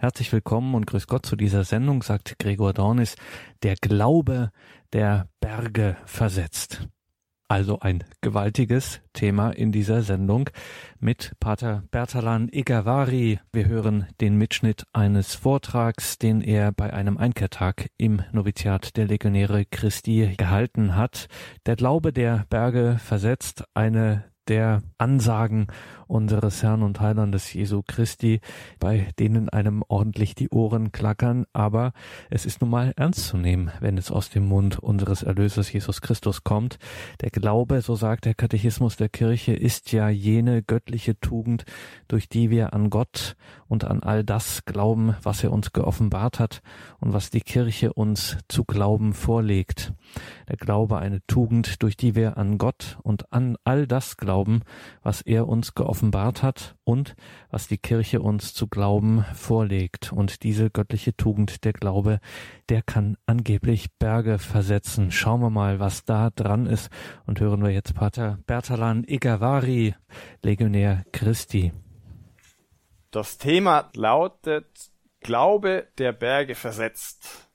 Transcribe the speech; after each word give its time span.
Herzlich 0.00 0.32
willkommen 0.32 0.76
und 0.76 0.86
grüß 0.86 1.08
Gott 1.08 1.26
zu 1.26 1.34
dieser 1.34 1.64
Sendung, 1.64 2.04
sagt 2.04 2.38
Gregor 2.38 2.72
Dornis, 2.72 3.16
der 3.64 3.74
Glaube, 3.74 4.52
der 4.92 5.28
Berge 5.40 5.96
versetzt. 6.06 6.86
Also 7.48 7.80
ein 7.80 8.04
gewaltiges 8.20 9.00
Thema 9.12 9.50
in 9.50 9.72
dieser 9.72 10.02
Sendung 10.02 10.50
mit 11.00 11.32
Pater 11.40 11.82
Bertalan 11.90 12.48
Igavari. 12.48 13.40
Wir 13.50 13.66
hören 13.66 14.06
den 14.20 14.36
Mitschnitt 14.36 14.84
eines 14.92 15.34
Vortrags, 15.34 16.16
den 16.16 16.42
er 16.42 16.70
bei 16.70 16.92
einem 16.92 17.16
Einkehrtag 17.16 17.90
im 17.96 18.22
Noviziat 18.30 18.96
der 18.96 19.08
Legionäre 19.08 19.64
Christi 19.64 20.34
gehalten 20.38 20.94
hat. 20.94 21.26
Der 21.66 21.74
Glaube 21.74 22.12
der 22.12 22.46
Berge 22.50 23.00
versetzt 23.02 23.64
eine 23.74 24.22
der 24.48 24.82
Ansagen 24.96 25.66
unseres 26.08 26.62
Herrn 26.62 26.82
und 26.82 27.00
Heilandes 27.00 27.52
Jesu 27.52 27.82
Christi, 27.86 28.40
bei 28.80 29.08
denen 29.18 29.48
einem 29.48 29.84
ordentlich 29.86 30.34
die 30.34 30.48
Ohren 30.48 30.90
klackern, 30.90 31.44
aber 31.52 31.92
es 32.30 32.46
ist 32.46 32.60
nun 32.60 32.70
mal 32.70 32.92
ernst 32.96 33.26
zu 33.26 33.36
nehmen, 33.36 33.70
wenn 33.80 33.98
es 33.98 34.10
aus 34.10 34.30
dem 34.30 34.46
Mund 34.46 34.78
unseres 34.78 35.22
Erlösers 35.22 35.70
Jesus 35.70 36.00
Christus 36.00 36.44
kommt. 36.44 36.78
Der 37.20 37.30
Glaube, 37.30 37.82
so 37.82 37.94
sagt 37.94 38.24
der 38.24 38.34
Katechismus 38.34 38.96
der 38.96 39.10
Kirche, 39.10 39.52
ist 39.52 39.92
ja 39.92 40.08
jene 40.08 40.62
göttliche 40.62 41.20
Tugend, 41.20 41.64
durch 42.08 42.28
die 42.28 42.50
wir 42.50 42.72
an 42.72 42.88
Gott 42.90 43.36
und 43.66 43.84
an 43.84 44.02
all 44.02 44.24
das 44.24 44.64
glauben, 44.64 45.14
was 45.22 45.44
er 45.44 45.52
uns 45.52 45.72
geoffenbart 45.72 46.38
hat 46.40 46.62
und 47.00 47.12
was 47.12 47.28
die 47.28 47.42
Kirche 47.42 47.92
uns 47.92 48.38
zu 48.48 48.64
glauben 48.64 49.12
vorlegt. 49.12 49.92
Der 50.48 50.56
Glaube 50.56 50.98
eine 50.98 51.20
Tugend, 51.26 51.82
durch 51.82 51.98
die 51.98 52.14
wir 52.14 52.38
an 52.38 52.56
Gott 52.56 52.98
und 53.02 53.30
an 53.30 53.56
all 53.64 53.86
das 53.86 54.16
glauben, 54.16 54.37
was 55.02 55.22
er 55.22 55.48
uns 55.48 55.74
geoffenbart 55.74 56.08
offenbart 56.08 56.42
hat 56.42 56.76
und 56.84 57.14
was 57.50 57.68
die 57.68 57.78
Kirche 57.78 58.20
uns 58.20 58.54
zu 58.54 58.66
glauben 58.66 59.24
vorlegt. 59.34 60.12
Und 60.12 60.42
diese 60.42 60.70
göttliche 60.70 61.16
Tugend, 61.16 61.64
der 61.64 61.72
Glaube, 61.72 62.20
der 62.68 62.82
kann 62.82 63.16
angeblich 63.26 63.88
Berge 63.98 64.38
versetzen. 64.38 65.10
Schauen 65.10 65.40
wir 65.40 65.50
mal, 65.50 65.80
was 65.80 66.04
da 66.04 66.30
dran 66.30 66.66
ist 66.66 66.90
und 67.26 67.40
hören 67.40 67.62
wir 67.62 67.70
jetzt 67.70 67.94
Pater 67.94 68.38
Bertalan 68.46 69.04
Igavari, 69.04 69.94
Legionär 70.42 71.04
Christi. 71.12 71.72
Das 73.10 73.38
Thema 73.38 73.90
lautet 73.94 74.66
Glaube 75.20 75.88
der 75.98 76.12
Berge 76.12 76.54
versetzt. 76.54 77.48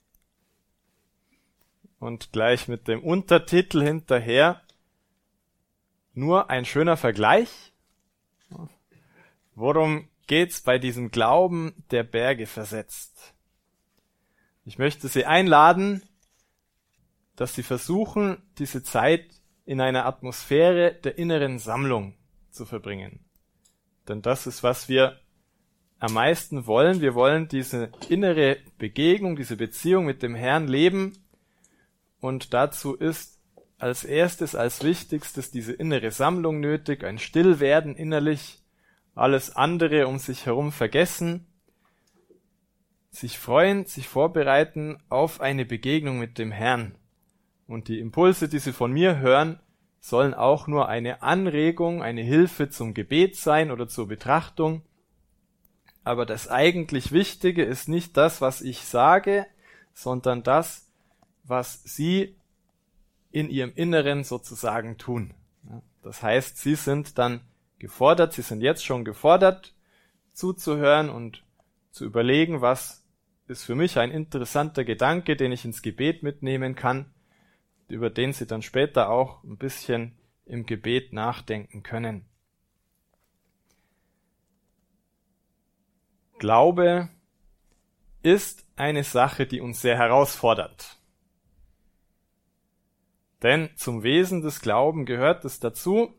Und 1.99 2.33
gleich 2.33 2.67
mit 2.67 2.89
dem 2.89 3.01
Untertitel 3.01 3.81
hinterher 3.81 4.61
nur 6.13 6.49
ein 6.49 6.65
schöner 6.65 6.97
Vergleich 6.97 7.73
Worum 9.55 10.07
geht's 10.25 10.61
bei 10.61 10.79
diesem 10.79 11.11
Glauben, 11.11 11.73
der 11.91 12.03
Berge 12.03 12.47
versetzt? 12.47 13.33
Ich 14.65 14.79
möchte 14.79 15.07
Sie 15.07 15.25
einladen, 15.25 16.01
dass 17.35 17.53
Sie 17.53 17.63
versuchen, 17.63 18.41
diese 18.57 18.83
Zeit 18.83 19.25
in 19.65 19.79
einer 19.79 20.05
Atmosphäre 20.05 20.93
der 20.93 21.17
inneren 21.17 21.59
Sammlung 21.59 22.15
zu 22.49 22.65
verbringen. 22.65 23.19
Denn 24.07 24.21
das 24.21 24.47
ist, 24.47 24.63
was 24.63 24.89
wir 24.89 25.19
am 25.99 26.13
meisten 26.13 26.65
wollen. 26.65 26.99
Wir 26.99 27.15
wollen 27.15 27.47
diese 27.47 27.91
innere 28.09 28.57
Begegnung, 28.77 29.35
diese 29.35 29.55
Beziehung 29.55 30.05
mit 30.05 30.21
dem 30.23 30.35
Herrn 30.35 30.67
leben. 30.67 31.13
Und 32.19 32.53
dazu 32.53 32.95
ist 32.95 33.32
als 33.83 34.05
erstes, 34.05 34.55
als 34.55 34.81
wichtigstes 34.81 35.51
diese 35.51 35.73
innere 35.73 36.11
Sammlung 36.11 36.61
nötig, 36.61 37.03
ein 37.03 37.19
Stillwerden 37.19 37.97
innerlich, 37.97 38.63
alles 39.13 39.57
andere 39.57 40.07
um 40.07 40.19
sich 40.19 40.45
herum 40.45 40.71
vergessen, 40.71 41.45
sich 43.09 43.37
freuen, 43.37 43.85
sich 43.85 44.07
vorbereiten 44.07 45.03
auf 45.09 45.41
eine 45.41 45.65
Begegnung 45.65 46.17
mit 46.17 46.37
dem 46.37 46.49
Herrn. 46.49 46.95
Und 47.67 47.89
die 47.89 47.99
Impulse, 47.99 48.47
die 48.47 48.59
sie 48.59 48.71
von 48.71 48.93
mir 48.93 49.19
hören, 49.19 49.59
sollen 49.99 50.33
auch 50.33 50.65
nur 50.67 50.87
eine 50.87 51.21
Anregung, 51.21 52.01
eine 52.01 52.21
Hilfe 52.21 52.69
zum 52.69 52.93
Gebet 52.93 53.35
sein 53.35 53.69
oder 53.69 53.89
zur 53.89 54.07
Betrachtung. 54.07 54.81
Aber 56.05 56.25
das 56.25 56.47
eigentlich 56.47 57.11
Wichtige 57.11 57.65
ist 57.65 57.89
nicht 57.89 58.15
das, 58.15 58.39
was 58.39 58.61
ich 58.61 58.79
sage, 58.79 59.45
sondern 59.93 60.41
das, 60.41 60.89
was 61.43 61.83
sie 61.83 62.37
in 63.33 63.49
ihrem 63.49 63.73
Inneren 63.73 64.23
sozusagen 64.23 64.97
tun. 64.97 65.33
Das 66.03 66.21
heißt, 66.21 66.57
sie 66.57 66.75
sind 66.75 67.17
dann 67.17 67.41
gefordert, 67.79 68.33
sie 68.33 68.43
sind 68.43 68.61
jetzt 68.61 68.85
schon 68.85 69.03
gefordert, 69.03 69.73
zuzuhören 70.33 71.09
und 71.09 71.43
zu 71.89 72.05
überlegen, 72.05 72.61
was 72.61 73.03
ist 73.47 73.63
für 73.63 73.73
mich 73.73 73.97
ein 73.97 74.11
interessanter 74.11 74.85
Gedanke, 74.85 75.35
den 75.35 75.51
ich 75.51 75.65
ins 75.65 75.81
Gebet 75.81 76.21
mitnehmen 76.21 76.75
kann, 76.75 77.11
über 77.87 78.11
den 78.11 78.33
sie 78.33 78.45
dann 78.45 78.61
später 78.61 79.09
auch 79.09 79.43
ein 79.43 79.57
bisschen 79.57 80.15
im 80.45 80.67
Gebet 80.67 81.11
nachdenken 81.11 81.81
können. 81.81 82.25
Glaube 86.37 87.09
ist 88.21 88.65
eine 88.75 89.03
Sache, 89.03 89.47
die 89.47 89.59
uns 89.59 89.81
sehr 89.81 89.97
herausfordert. 89.97 90.99
Denn 93.43 93.69
zum 93.75 94.03
Wesen 94.03 94.41
des 94.41 94.61
Glauben 94.61 95.05
gehört 95.05 95.43
es 95.43 95.59
dazu, 95.59 96.13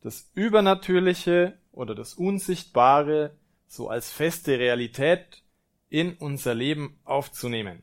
das 0.00 0.30
Übernatürliche 0.34 1.58
oder 1.70 1.94
das 1.94 2.14
Unsichtbare 2.14 3.36
so 3.66 3.88
als 3.88 4.10
feste 4.10 4.58
Realität 4.58 5.42
in 5.90 6.14
unser 6.14 6.54
Leben 6.54 6.98
aufzunehmen. 7.04 7.82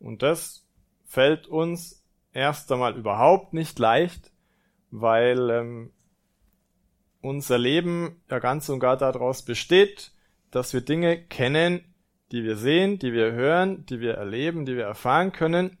Und 0.00 0.22
das 0.22 0.66
fällt 1.04 1.46
uns 1.46 2.02
erst 2.32 2.72
einmal 2.72 2.96
überhaupt 2.96 3.52
nicht 3.52 3.78
leicht, 3.78 4.32
weil 4.90 5.50
ähm, 5.50 5.92
unser 7.20 7.58
Leben 7.58 8.22
ja 8.30 8.38
ganz 8.38 8.68
und 8.68 8.80
gar 8.80 8.96
daraus 8.96 9.44
besteht, 9.44 10.12
dass 10.50 10.72
wir 10.72 10.80
Dinge 10.80 11.22
kennen, 11.22 11.94
die 12.32 12.42
wir 12.42 12.56
sehen, 12.56 12.98
die 12.98 13.12
wir 13.12 13.32
hören, 13.32 13.84
die 13.86 14.00
wir 14.00 14.14
erleben, 14.14 14.64
die 14.64 14.76
wir 14.76 14.84
erfahren 14.84 15.32
können, 15.32 15.78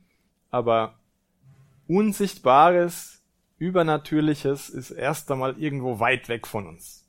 aber 0.50 0.98
Unsichtbares, 1.86 3.22
Übernatürliches 3.58 4.68
ist 4.68 4.90
erst 4.90 5.30
einmal 5.30 5.58
irgendwo 5.58 5.98
weit 6.00 6.28
weg 6.28 6.46
von 6.46 6.66
uns. 6.66 7.08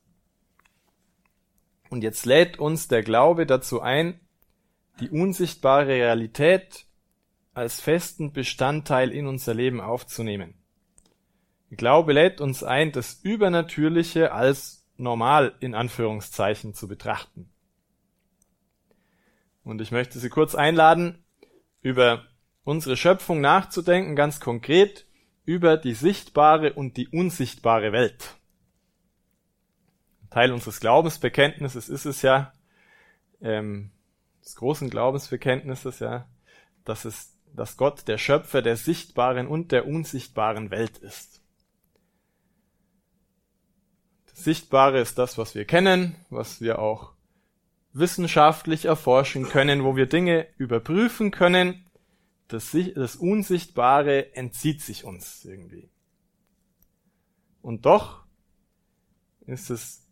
Und 1.89 2.03
jetzt 2.03 2.25
lädt 2.25 2.59
uns 2.59 2.87
der 2.87 3.03
Glaube 3.03 3.45
dazu 3.45 3.81
ein, 3.81 4.19
die 4.99 5.09
unsichtbare 5.09 5.87
Realität 5.87 6.85
als 7.53 7.81
festen 7.81 8.33
Bestandteil 8.33 9.11
in 9.11 9.27
unser 9.27 9.53
Leben 9.53 9.81
aufzunehmen. 9.81 10.53
Der 11.69 11.77
Glaube 11.77 12.13
lädt 12.13 12.39
uns 12.39 12.63
ein, 12.63 12.91
das 12.91 13.19
Übernatürliche 13.23 14.31
als 14.31 14.87
normal 14.95 15.55
in 15.59 15.75
Anführungszeichen 15.75 16.73
zu 16.73 16.87
betrachten. 16.87 17.49
Und 19.63 19.81
ich 19.81 19.91
möchte 19.91 20.19
Sie 20.19 20.29
kurz 20.29 20.55
einladen, 20.55 21.23
über 21.81 22.25
unsere 22.67 22.97
Schöpfung 22.97 23.39
nachzudenken, 23.39 24.17
ganz 24.17 24.41
konkret, 24.41 25.05
über 25.45 25.77
die 25.77 25.93
sichtbare 25.93 26.73
und 26.73 26.97
die 26.97 27.07
unsichtbare 27.07 27.93
Welt. 27.93 28.35
Teil 30.29 30.51
unseres 30.51 30.81
Glaubensbekenntnisses 30.81 31.87
ist 31.87 32.03
es 32.03 32.21
ja, 32.23 32.51
ähm, 33.39 33.91
des 34.43 34.57
großen 34.57 34.89
Glaubensbekenntnisses 34.89 35.99
ja, 35.99 36.27
dass 36.83 37.05
es, 37.05 37.37
dass 37.55 37.77
Gott 37.77 38.05
der 38.09 38.17
Schöpfer 38.17 38.61
der 38.61 38.75
sichtbaren 38.75 39.47
und 39.47 39.71
der 39.71 39.87
unsichtbaren 39.87 40.69
Welt 40.69 40.97
ist. 40.97 41.41
Das 44.29 44.43
Sichtbare 44.43 44.99
ist 44.99 45.17
das, 45.17 45.37
was 45.37 45.55
wir 45.55 45.63
kennen, 45.63 46.17
was 46.29 46.59
wir 46.59 46.79
auch 46.79 47.13
wissenschaftlich 47.93 48.85
erforschen 48.85 49.47
können, 49.47 49.85
wo 49.85 49.95
wir 49.95 50.05
Dinge 50.05 50.47
überprüfen 50.57 51.31
können, 51.31 51.86
das, 52.47 52.75
das 52.95 53.15
Unsichtbare 53.15 54.33
entzieht 54.35 54.81
sich 54.81 55.03
uns 55.03 55.43
irgendwie. 55.45 55.89
Und 57.61 57.85
doch 57.85 58.23
ist 59.45 59.69
es, 59.69 60.07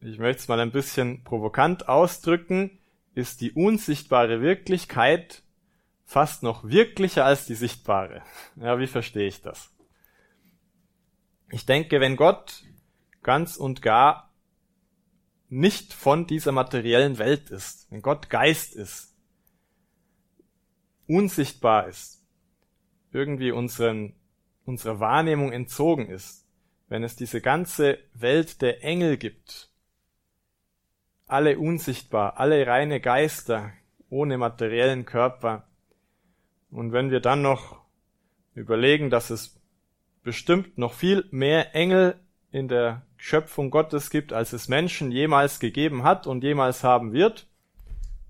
ich 0.00 0.18
möchte 0.18 0.40
es 0.40 0.48
mal 0.48 0.60
ein 0.60 0.72
bisschen 0.72 1.24
provokant 1.24 1.88
ausdrücken, 1.88 2.78
ist 3.14 3.40
die 3.40 3.52
unsichtbare 3.52 4.40
Wirklichkeit 4.40 5.42
fast 6.04 6.42
noch 6.42 6.64
wirklicher 6.64 7.24
als 7.24 7.46
die 7.46 7.54
sichtbare. 7.54 8.22
Ja, 8.56 8.78
wie 8.78 8.86
verstehe 8.86 9.28
ich 9.28 9.42
das? 9.42 9.70
Ich 11.50 11.66
denke, 11.66 12.00
wenn 12.00 12.16
Gott 12.16 12.64
ganz 13.22 13.56
und 13.56 13.82
gar 13.82 14.32
nicht 15.48 15.92
von 15.92 16.26
dieser 16.26 16.52
materiellen 16.52 17.18
Welt 17.18 17.50
ist, 17.50 17.90
wenn 17.90 18.02
Gott 18.02 18.30
Geist 18.30 18.74
ist, 18.74 19.09
unsichtbar 21.10 21.88
ist, 21.88 22.22
irgendwie 23.12 23.50
unseren, 23.50 24.14
unserer 24.64 25.00
Wahrnehmung 25.00 25.50
entzogen 25.50 26.08
ist, 26.08 26.46
wenn 26.88 27.02
es 27.02 27.16
diese 27.16 27.40
ganze 27.40 27.98
Welt 28.14 28.62
der 28.62 28.84
Engel 28.84 29.16
gibt, 29.16 29.70
alle 31.26 31.58
unsichtbar, 31.58 32.38
alle 32.38 32.64
reine 32.64 33.00
Geister, 33.00 33.72
ohne 34.08 34.38
materiellen 34.38 35.04
Körper. 35.04 35.66
Und 36.70 36.92
wenn 36.92 37.10
wir 37.10 37.20
dann 37.20 37.42
noch 37.42 37.80
überlegen, 38.54 39.10
dass 39.10 39.30
es 39.30 39.60
bestimmt 40.22 40.78
noch 40.78 40.92
viel 40.92 41.24
mehr 41.32 41.74
Engel 41.74 42.20
in 42.52 42.68
der 42.68 43.02
Schöpfung 43.16 43.70
Gottes 43.70 44.10
gibt, 44.10 44.32
als 44.32 44.52
es 44.52 44.68
Menschen 44.68 45.10
jemals 45.10 45.58
gegeben 45.58 46.04
hat 46.04 46.28
und 46.28 46.44
jemals 46.44 46.84
haben 46.84 47.12
wird, 47.12 47.49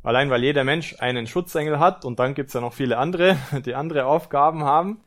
allein 0.02 0.30
weil 0.30 0.42
jeder 0.42 0.64
Mensch 0.64 0.96
einen 0.98 1.26
Schutzengel 1.26 1.78
hat 1.78 2.04
und 2.04 2.18
dann 2.18 2.34
gibt's 2.34 2.54
ja 2.54 2.60
noch 2.60 2.74
viele 2.74 2.98
andere, 2.98 3.36
die 3.64 3.74
andere 3.74 4.06
Aufgaben 4.06 4.64
haben, 4.64 5.00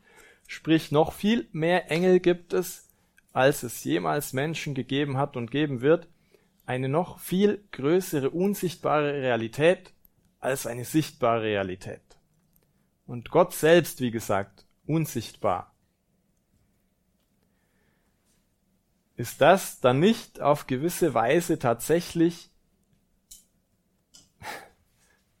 sprich 0.46 0.92
noch 0.92 1.12
viel 1.12 1.48
mehr 1.52 1.90
Engel 1.90 2.20
gibt 2.20 2.52
es, 2.52 2.88
als 3.32 3.62
es 3.62 3.82
jemals 3.84 4.32
Menschen 4.32 4.74
gegeben 4.74 5.16
hat 5.16 5.36
und 5.36 5.50
geben 5.50 5.80
wird, 5.80 6.08
eine 6.66 6.88
noch 6.88 7.18
viel 7.18 7.64
größere 7.72 8.30
unsichtbare 8.30 9.14
Realität 9.14 9.92
als 10.40 10.66
eine 10.66 10.84
sichtbare 10.84 11.42
Realität. 11.42 12.02
Und 13.06 13.30
Gott 13.30 13.52
selbst, 13.52 14.00
wie 14.00 14.10
gesagt, 14.10 14.66
unsichtbar. 14.86 15.74
Ist 19.16 19.40
das 19.40 19.80
dann 19.80 20.00
nicht 20.00 20.40
auf 20.40 20.66
gewisse 20.66 21.14
Weise 21.14 21.58
tatsächlich 21.58 22.50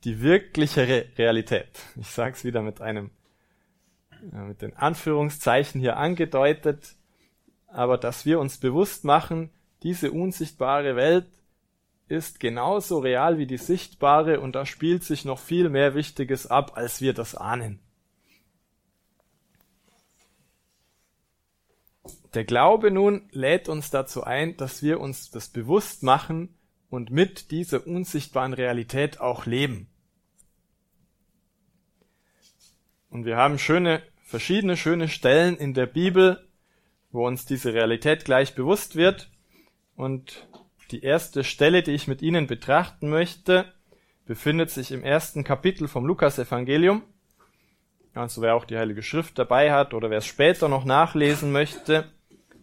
die 0.04 0.20
wirklichere 0.20 1.06
Realität? 1.16 1.80
Ich 1.98 2.08
sage 2.08 2.32
es 2.32 2.44
wieder 2.44 2.62
mit 2.62 2.80
einem, 2.80 3.10
mit 4.20 4.62
den 4.62 4.76
Anführungszeichen 4.76 5.80
hier 5.80 5.96
angedeutet, 5.96 6.94
aber 7.66 7.98
dass 7.98 8.26
wir 8.26 8.38
uns 8.38 8.58
bewusst 8.58 9.04
machen, 9.04 9.50
diese 9.82 10.12
unsichtbare 10.12 10.96
Welt 10.96 11.26
ist 12.06 12.38
genauso 12.38 12.98
real 12.98 13.38
wie 13.38 13.46
die 13.46 13.56
sichtbare 13.56 14.40
und 14.40 14.54
da 14.54 14.66
spielt 14.66 15.04
sich 15.04 15.24
noch 15.24 15.38
viel 15.38 15.68
mehr 15.68 15.94
Wichtiges 15.94 16.46
ab, 16.46 16.72
als 16.76 17.00
wir 17.00 17.14
das 17.14 17.34
ahnen. 17.34 17.80
Der 22.34 22.44
Glaube 22.44 22.90
nun 22.90 23.28
lädt 23.30 23.68
uns 23.68 23.90
dazu 23.90 24.24
ein, 24.24 24.56
dass 24.56 24.82
wir 24.82 25.00
uns 25.00 25.30
das 25.30 25.48
bewusst 25.48 26.02
machen 26.02 26.56
und 26.90 27.10
mit 27.10 27.50
dieser 27.50 27.86
unsichtbaren 27.86 28.52
Realität 28.52 29.20
auch 29.20 29.46
leben. 29.46 29.88
Und 33.14 33.26
wir 33.26 33.36
haben 33.36 33.60
schöne, 33.60 34.02
verschiedene 34.24 34.76
schöne 34.76 35.06
Stellen 35.06 35.56
in 35.56 35.72
der 35.72 35.86
Bibel, 35.86 36.48
wo 37.12 37.24
uns 37.24 37.46
diese 37.46 37.72
Realität 37.72 38.24
gleich 38.24 38.56
bewusst 38.56 38.96
wird. 38.96 39.30
Und 39.94 40.48
die 40.90 41.04
erste 41.04 41.44
Stelle, 41.44 41.84
die 41.84 41.92
ich 41.92 42.08
mit 42.08 42.22
Ihnen 42.22 42.48
betrachten 42.48 43.08
möchte, 43.08 43.72
befindet 44.26 44.70
sich 44.70 44.90
im 44.90 45.04
ersten 45.04 45.44
Kapitel 45.44 45.86
vom 45.86 46.06
Lukas-Evangelium. 46.06 47.04
Also 48.14 48.42
wer 48.42 48.56
auch 48.56 48.64
die 48.64 48.78
Heilige 48.78 49.04
Schrift 49.04 49.38
dabei 49.38 49.70
hat 49.70 49.94
oder 49.94 50.10
wer 50.10 50.18
es 50.18 50.26
später 50.26 50.68
noch 50.68 50.84
nachlesen 50.84 51.52
möchte, 51.52 52.10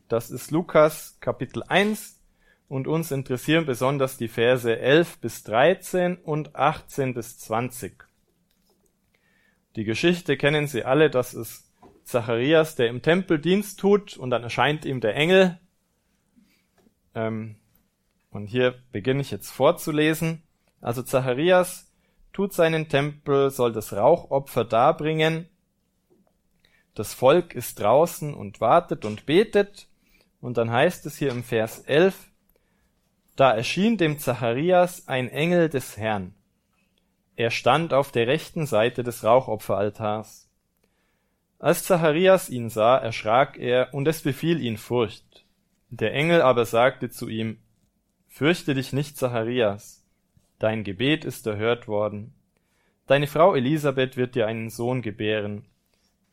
das 0.10 0.30
ist 0.32 0.52
Lukas 0.52 1.16
Kapitel 1.22 1.64
1 1.64 2.20
und 2.68 2.90
uns 2.90 3.12
interessieren 3.12 3.66
besonders 3.66 4.18
die 4.18 4.28
Verse 4.28 4.78
11 4.78 5.20
bis 5.20 5.44
13 5.44 6.18
und 6.18 6.58
18 6.58 7.14
bis 7.14 7.40
20. 7.40 8.11
Die 9.76 9.84
Geschichte 9.84 10.38
kennen 10.38 10.68
Sie 10.68 10.84
alle, 10.84 11.10
das 11.10 11.34
ist 11.34 11.72
Zacharias, 12.04 12.76
der 12.76 12.88
im 12.88 13.02
Tempel 13.02 13.40
Dienst 13.40 13.80
tut 13.80 14.18
und 14.18 14.30
dann 14.30 14.44
erscheint 14.44 14.86
ihm 14.86 15.00
der 15.00 15.16
Engel. 15.16 15.60
Ähm, 17.16 17.56
und 18.32 18.48
hier 18.48 18.76
beginne 18.92 19.22
ich 19.22 19.32
jetzt 19.32 19.52
vorzulesen. 19.52 20.44
Also 20.82 21.04
Zacharias 21.04 21.92
tut 22.34 22.54
seinen 22.54 22.90
Tempel, 22.90 23.50
soll 23.50 23.72
das 23.72 23.94
Rauchopfer 23.94 24.66
darbringen. 24.66 25.48
Das 26.94 27.14
Volk 27.14 27.54
ist 27.54 27.80
draußen 27.80 28.34
und 28.34 28.60
wartet 28.60 29.06
und 29.06 29.26
betet. 29.26 29.88
Und 30.42 30.58
dann 30.58 30.72
heißt 30.72 31.06
es 31.06 31.18
hier 31.18 31.32
im 31.32 31.44
Vers 31.44 31.80
11, 31.80 32.32
da 33.36 33.52
erschien 33.54 33.98
dem 33.98 34.20
Zacharias 34.20 35.08
ein 35.08 35.30
Engel 35.30 35.70
des 35.70 35.98
Herrn. 35.98 36.34
Er 37.42 37.50
stand 37.50 37.92
auf 37.92 38.12
der 38.12 38.28
rechten 38.28 38.68
Seite 38.68 39.02
des 39.02 39.24
Rauchopferaltars. 39.24 40.48
Als 41.58 41.84
Zacharias 41.86 42.52
ihn 42.52 42.70
sah, 42.70 43.00
erschrak 43.00 43.58
er, 43.58 43.96
und 43.96 44.08
es 44.08 44.22
befiel 44.22 44.62
ihn 44.62 44.78
Furcht. 44.78 45.44
Der 45.90 46.14
Engel 46.14 46.44
aber 46.44 46.66
sagte 46.66 47.10
zu 47.10 47.30
ihm, 47.30 47.58
Fürchte 48.28 48.76
dich 48.76 48.94
nicht, 48.94 49.18
Zacharias, 49.18 50.06
dein 50.60 50.84
Gebet 50.84 51.26
ist 51.26 51.48
erhört 51.48 51.88
worden. 51.88 52.36
Deine 53.08 53.26
Frau 53.26 53.56
Elisabeth 53.56 54.18
wird 54.18 54.36
dir 54.36 54.46
einen 54.46 54.70
Sohn 54.70 55.02
gebären, 55.02 55.66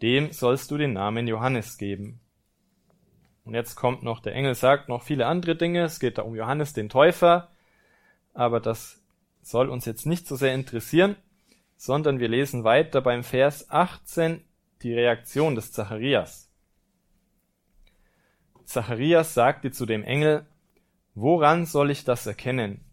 dem 0.03 0.31
sollst 0.33 0.71
du 0.71 0.77
den 0.77 0.93
Namen 0.93 1.27
Johannes 1.27 1.79
geben. 1.79 2.21
Und 3.47 3.55
jetzt 3.55 3.77
kommt 3.77 4.03
noch, 4.03 4.21
der 4.21 4.35
Engel 4.35 4.55
sagt 4.55 4.91
noch 4.91 5.05
viele 5.05 5.25
andere 5.25 5.57
Dinge, 5.57 5.85
es 5.85 6.01
geht 6.01 6.19
da 6.19 6.23
um 6.23 6.37
Johannes 6.37 6.75
den 6.75 6.91
Täufer, 6.91 7.49
aber 8.35 8.61
das 8.61 9.03
soll 9.49 9.71
uns 9.71 9.87
jetzt 9.87 10.05
nicht 10.05 10.27
so 10.27 10.37
sehr 10.37 10.55
interessieren, 10.55 11.17
sondern 11.77 12.19
wir 12.19 12.29
lesen 12.29 12.65
weiter 12.65 13.01
beim 13.01 13.25
Vers 13.25 13.71
18 13.71 14.43
die 14.83 14.93
Reaktion 14.93 15.55
des 15.55 15.73
Zacharias. 15.73 16.51
Zacharias 18.65 19.33
sagte 19.33 19.71
zu 19.71 19.87
dem 19.87 20.05
Engel, 20.05 20.47
Woran 21.15 21.65
soll 21.65 21.91
ich 21.91 22.05
das 22.05 22.27
erkennen? 22.27 22.85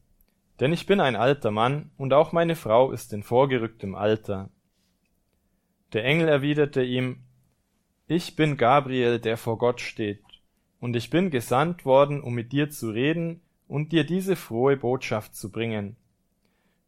Denn 0.59 0.71
ich 0.71 0.85
bin 0.85 1.01
ein 1.01 1.17
alter 1.17 1.51
Mann, 1.51 1.91
und 1.97 2.13
auch 2.13 2.31
meine 2.31 2.55
Frau 2.55 2.91
ist 2.91 3.11
in 3.11 3.23
vorgerücktem 3.23 3.93
Alter. 3.93 4.49
Der 5.91 6.05
Engel 6.05 6.29
erwiderte 6.29 6.81
ihm, 6.81 7.23
Ich 8.07 8.35
bin 8.37 8.55
Gabriel, 8.55 9.19
der 9.19 9.37
vor 9.37 9.57
Gott 9.57 9.81
steht, 9.81 10.23
und 10.79 10.95
ich 10.95 11.09
bin 11.09 11.29
gesandt 11.29 11.83
worden, 11.83 12.21
um 12.21 12.33
mit 12.33 12.53
dir 12.53 12.69
zu 12.69 12.89
reden 12.91 13.41
und 13.67 13.91
dir 13.91 14.05
diese 14.05 14.35
frohe 14.35 14.77
Botschaft 14.77 15.35
zu 15.35 15.51
bringen. 15.51 15.97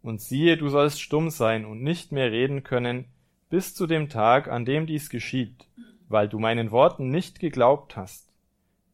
Und 0.02 0.22
siehe, 0.22 0.58
du 0.58 0.70
sollst 0.70 1.02
stumm 1.02 1.30
sein 1.30 1.66
und 1.66 1.82
nicht 1.82 2.12
mehr 2.12 2.32
reden 2.32 2.64
können, 2.64 3.06
bis 3.50 3.74
zu 3.74 3.88
dem 3.88 4.10
Tag, 4.10 4.48
an 4.48 4.66
dem 4.66 4.86
dies 4.88 5.10
geschieht, 5.10 5.68
weil 6.08 6.30
du 6.30 6.40
meinen 6.40 6.72
Worten 6.72 7.10
nicht 7.10 7.40
geglaubt 7.40 7.96
hast 7.96 8.28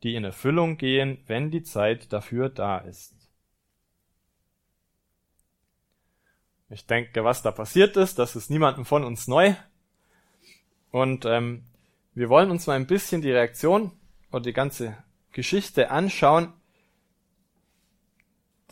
die 0.04 0.16
in 0.16 0.26
Erfüllung 0.26 0.78
gehen, 0.78 1.24
wenn 1.28 1.50
die 1.50 1.64
Zeit 1.64 2.12
dafür 2.12 2.50
da 2.50 2.78
ist. 2.78 3.16
Ich 6.70 6.86
denke, 6.86 7.24
was 7.24 7.42
da 7.42 7.52
passiert 7.52 7.96
ist, 7.98 8.20
das 8.20 8.36
ist 8.36 8.50
niemandem 8.50 8.86
von 8.86 9.04
uns 9.04 9.28
neu. 9.28 9.54
Und 10.92 11.26
ähm, 11.26 11.64
wir 12.14 12.30
wollen 12.30 12.52
uns 12.52 12.68
mal 12.68 12.74
ein 12.74 12.88
bisschen 12.88 13.22
die 13.22 13.32
Reaktion 13.32 13.92
oder 14.32 14.42
die 14.42 14.54
ganze 14.54 14.98
Geschichte 15.32 15.90
anschauen. 15.90 16.52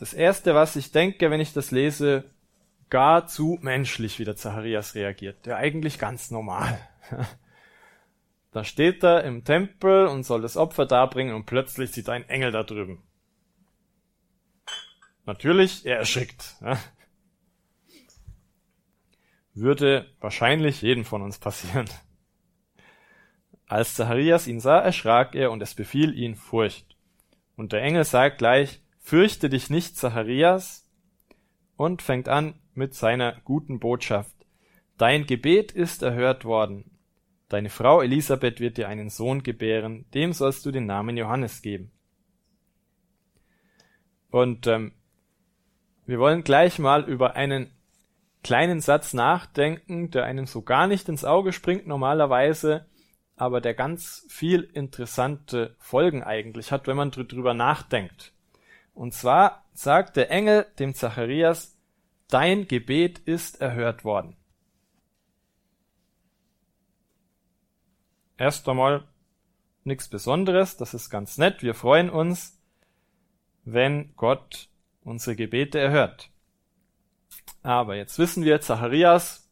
Das 0.02 0.14
erste, 0.14 0.52
was 0.56 0.74
ich 0.74 0.90
denke, 0.90 1.30
wenn 1.30 1.40
ich 1.40 1.52
das 1.52 1.70
lese, 1.70 2.24
gar 2.90 3.28
zu 3.28 3.60
menschlich, 3.62 4.18
wie 4.18 4.24
der 4.24 4.34
Zacharias 4.34 4.96
reagiert. 4.96 5.46
Der 5.46 5.58
eigentlich 5.58 6.00
ganz 6.00 6.32
normal. 6.32 6.76
Da 8.50 8.64
steht 8.64 9.02
er 9.02 9.24
im 9.24 9.44
Tempel 9.44 10.08
und 10.08 10.24
soll 10.24 10.42
das 10.42 10.58
Opfer 10.58 10.84
darbringen 10.84 11.34
und 11.34 11.46
plötzlich 11.46 11.92
sieht 11.92 12.10
einen 12.10 12.28
Engel 12.28 12.50
da 12.50 12.64
drüben. 12.64 13.02
Natürlich, 15.24 15.86
er 15.86 15.96
erschrickt. 15.96 16.56
Würde 19.54 20.12
wahrscheinlich 20.20 20.82
jedem 20.82 21.06
von 21.06 21.22
uns 21.22 21.38
passieren. 21.38 21.88
Als 23.66 23.94
Zacharias 23.94 24.48
ihn 24.48 24.60
sah, 24.60 24.80
erschrak 24.80 25.34
er 25.34 25.50
und 25.52 25.62
es 25.62 25.74
befiel 25.74 26.12
ihn 26.18 26.34
Furcht. 26.34 26.96
Und 27.56 27.72
der 27.72 27.80
Engel 27.82 28.04
sagt 28.04 28.36
gleich, 28.36 28.82
fürchte 29.02 29.50
dich 29.50 29.68
nicht, 29.68 29.96
Zacharias, 29.96 30.88
und 31.76 32.00
fängt 32.00 32.28
an 32.28 32.54
mit 32.72 32.94
seiner 32.94 33.40
guten 33.44 33.80
Botschaft. 33.80 34.34
Dein 34.96 35.26
Gebet 35.26 35.72
ist 35.72 36.02
erhört 36.02 36.44
worden. 36.44 36.90
Deine 37.48 37.68
Frau 37.68 38.00
Elisabeth 38.00 38.60
wird 38.60 38.78
dir 38.78 38.88
einen 38.88 39.10
Sohn 39.10 39.42
gebären, 39.42 40.06
dem 40.14 40.32
sollst 40.32 40.64
du 40.64 40.70
den 40.70 40.86
Namen 40.86 41.16
Johannes 41.16 41.60
geben. 41.60 41.90
Und 44.30 44.66
ähm, 44.66 44.92
wir 46.06 46.18
wollen 46.18 46.44
gleich 46.44 46.78
mal 46.78 47.04
über 47.04 47.36
einen 47.36 47.70
kleinen 48.42 48.80
Satz 48.80 49.12
nachdenken, 49.12 50.10
der 50.10 50.24
einem 50.24 50.46
so 50.46 50.62
gar 50.62 50.86
nicht 50.86 51.08
ins 51.08 51.24
Auge 51.24 51.52
springt 51.52 51.86
normalerweise, 51.86 52.86
aber 53.36 53.60
der 53.60 53.74
ganz 53.74 54.24
viel 54.30 54.62
interessante 54.62 55.76
Folgen 55.78 56.22
eigentlich 56.22 56.72
hat, 56.72 56.86
wenn 56.86 56.96
man 56.96 57.10
drüber 57.10 57.54
nachdenkt. 57.54 58.32
Und 58.94 59.14
zwar 59.14 59.64
sagt 59.72 60.16
der 60.16 60.30
Engel 60.30 60.66
dem 60.78 60.94
Zacharias, 60.94 61.78
dein 62.28 62.68
Gebet 62.68 63.18
ist 63.20 63.60
erhört 63.60 64.04
worden. 64.04 64.36
erst 68.42 68.68
einmal 68.68 69.04
nichts 69.84 70.08
Besonderes, 70.08 70.76
das 70.76 70.94
ist 70.94 71.10
ganz 71.10 71.38
nett. 71.38 71.62
Wir 71.62 71.74
freuen 71.74 72.10
uns, 72.10 72.60
wenn 73.64 74.14
Gott 74.16 74.68
unsere 75.04 75.36
Gebete 75.36 75.78
erhört. 75.78 76.30
Aber 77.62 77.94
jetzt 77.94 78.18
wissen 78.18 78.44
wir, 78.44 78.60
Zacharias 78.60 79.48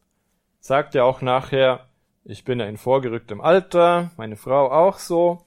sagt 0.59 0.95
ja 0.97 1.05
auch 1.05 1.23
nachher, 1.23 1.89
ich 2.25 2.45
bin 2.45 2.59
ja 2.59 2.67
in 2.67 2.79
vorgerücktem 2.79 3.41
Alter, 3.41 4.11
meine 4.17 4.37
Frau 4.37 4.71
auch 4.73 4.99
so. 4.99 5.45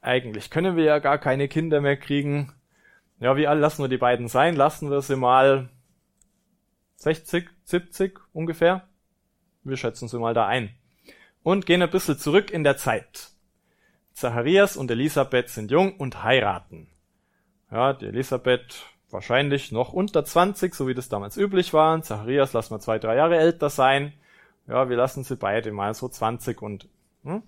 Eigentlich 0.00 0.50
können 0.50 0.76
wir 0.76 0.84
ja 0.84 1.00
gar 1.00 1.18
keine 1.18 1.48
Kinder 1.48 1.80
mehr 1.80 1.96
kriegen. 1.96 2.52
Ja, 3.20 3.36
wie 3.36 3.46
alt 3.46 3.60
lassen 3.60 3.82
wir 3.82 3.88
die 3.88 3.96
beiden 3.96 4.28
sein? 4.28 4.56
Lassen 4.56 4.90
wir 4.90 5.00
sie 5.00 5.16
mal 5.16 5.70
60, 6.96 7.48
70 7.64 8.18
ungefähr. 8.32 8.88
Wir 9.62 9.76
schätzen 9.76 10.08
sie 10.08 10.18
mal 10.18 10.34
da 10.34 10.46
ein. 10.46 10.74
Und 11.42 11.66
gehen 11.66 11.82
ein 11.82 11.90
bisschen 11.90 12.18
zurück 12.18 12.50
in 12.50 12.64
der 12.64 12.76
Zeit. 12.76 13.30
Zacharias 14.12 14.76
und 14.76 14.90
Elisabeth 14.90 15.48
sind 15.48 15.70
jung 15.70 15.96
und 15.96 16.22
heiraten. 16.22 16.88
Ja, 17.70 17.92
die 17.92 18.06
Elisabeth 18.06 18.86
wahrscheinlich 19.10 19.72
noch 19.72 19.92
unter 19.92 20.24
20, 20.24 20.74
so 20.74 20.86
wie 20.86 20.94
das 20.94 21.08
damals 21.08 21.36
üblich 21.36 21.72
war. 21.72 22.00
Zacharias 22.02 22.52
lassen 22.52 22.74
wir 22.74 22.80
zwei, 22.80 22.98
drei 22.98 23.16
Jahre 23.16 23.38
älter 23.38 23.70
sein. 23.70 24.12
Ja, 24.66 24.88
wir 24.88 24.96
lassen 24.96 25.24
sie 25.24 25.36
beide 25.36 25.72
mal 25.72 25.94
so 25.94 26.08
20 26.08 26.62
und 26.62 26.88
hm? 27.24 27.42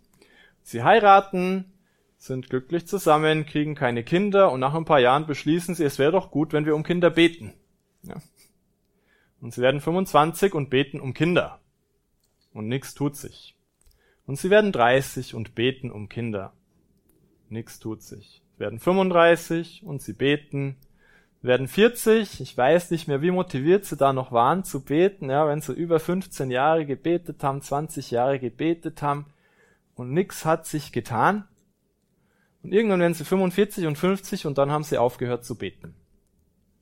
sie 0.62 0.82
heiraten, 0.82 1.72
sind 2.18 2.48
glücklich 2.48 2.86
zusammen, 2.86 3.46
kriegen 3.46 3.74
keine 3.74 4.02
Kinder 4.02 4.50
und 4.50 4.60
nach 4.60 4.74
ein 4.74 4.84
paar 4.84 5.00
Jahren 5.00 5.26
beschließen 5.26 5.74
sie, 5.74 5.84
es 5.84 5.98
wäre 5.98 6.12
doch 6.12 6.30
gut, 6.30 6.52
wenn 6.52 6.66
wir 6.66 6.74
um 6.74 6.82
Kinder 6.82 7.10
beten. 7.10 7.52
Ja. 8.02 8.16
Und 9.40 9.54
sie 9.54 9.60
werden 9.60 9.80
25 9.80 10.54
und 10.54 10.70
beten 10.70 11.00
um 11.00 11.14
Kinder. 11.14 11.60
Und 12.52 12.68
nichts 12.68 12.94
tut 12.94 13.16
sich. 13.16 13.54
Und 14.26 14.38
sie 14.38 14.50
werden 14.50 14.72
30 14.72 15.34
und 15.34 15.54
beten 15.54 15.90
um 15.90 16.08
Kinder. 16.08 16.52
Nichts 17.48 17.78
tut 17.78 18.02
sich. 18.02 18.42
Werden 18.58 18.80
35 18.80 19.82
und 19.84 20.02
sie 20.02 20.14
beten 20.14 20.76
werden 21.42 21.68
40. 21.68 22.40
Ich 22.40 22.56
weiß 22.56 22.90
nicht 22.90 23.08
mehr, 23.08 23.22
wie 23.22 23.30
motiviert 23.30 23.84
sie 23.84 23.96
da 23.96 24.12
noch 24.12 24.32
waren 24.32 24.64
zu 24.64 24.82
beten, 24.82 25.30
ja, 25.30 25.46
wenn 25.46 25.60
sie 25.60 25.72
über 25.72 26.00
15 26.00 26.50
Jahre 26.50 26.86
gebetet 26.86 27.42
haben, 27.44 27.62
20 27.62 28.10
Jahre 28.10 28.40
gebetet 28.40 29.02
haben 29.02 29.26
und 29.94 30.12
nichts 30.12 30.44
hat 30.44 30.66
sich 30.66 30.92
getan. 30.92 31.46
Und 32.66 32.72
irgendwann 32.72 32.98
werden 32.98 33.14
sie 33.14 33.24
45 33.24 33.86
und 33.86 33.96
50 33.96 34.44
und 34.44 34.58
dann 34.58 34.72
haben 34.72 34.82
sie 34.82 34.98
aufgehört 34.98 35.44
zu 35.44 35.56
beten. 35.56 35.94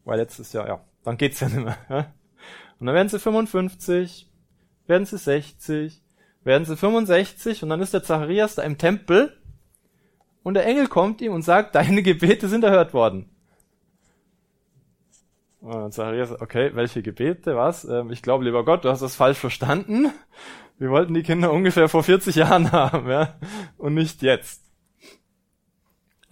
Weil 0.06 0.18
jetzt 0.18 0.38
ist 0.38 0.54
ja, 0.54 0.66
ja, 0.66 0.80
dann 1.02 1.18
geht's 1.18 1.40
ja 1.40 1.48
nicht 1.50 1.62
mehr. 1.62 1.76
Ja. 1.90 2.14
Und 2.78 2.86
dann 2.86 2.94
werden 2.94 3.10
sie 3.10 3.18
55, 3.18 4.32
werden 4.86 5.04
sie 5.04 5.18
60, 5.18 6.02
werden 6.42 6.64
sie 6.64 6.74
65 6.74 7.62
und 7.62 7.68
dann 7.68 7.82
ist 7.82 7.92
der 7.92 8.02
Zacharias 8.02 8.54
da 8.54 8.62
im 8.62 8.78
Tempel 8.78 9.36
und 10.42 10.54
der 10.54 10.64
Engel 10.64 10.86
kommt 10.86 11.20
ihm 11.20 11.34
und 11.34 11.42
sagt, 11.42 11.74
deine 11.74 12.02
Gebete 12.02 12.48
sind 12.48 12.64
erhört 12.64 12.94
worden. 12.94 13.28
Und 15.60 15.92
Zacharias, 15.92 16.30
okay, 16.40 16.70
welche 16.72 17.02
Gebete, 17.02 17.56
was? 17.56 17.84
Ähm, 17.84 18.10
ich 18.10 18.22
glaube, 18.22 18.44
lieber 18.44 18.64
Gott, 18.64 18.86
du 18.86 18.88
hast 18.88 19.02
das 19.02 19.16
falsch 19.16 19.38
verstanden. 19.38 20.10
Wir 20.78 20.88
wollten 20.88 21.12
die 21.12 21.22
Kinder 21.22 21.52
ungefähr 21.52 21.90
vor 21.90 22.02
40 22.02 22.36
Jahren 22.36 22.72
haben, 22.72 23.10
ja, 23.10 23.34
und 23.76 23.92
nicht 23.92 24.22
jetzt. 24.22 24.64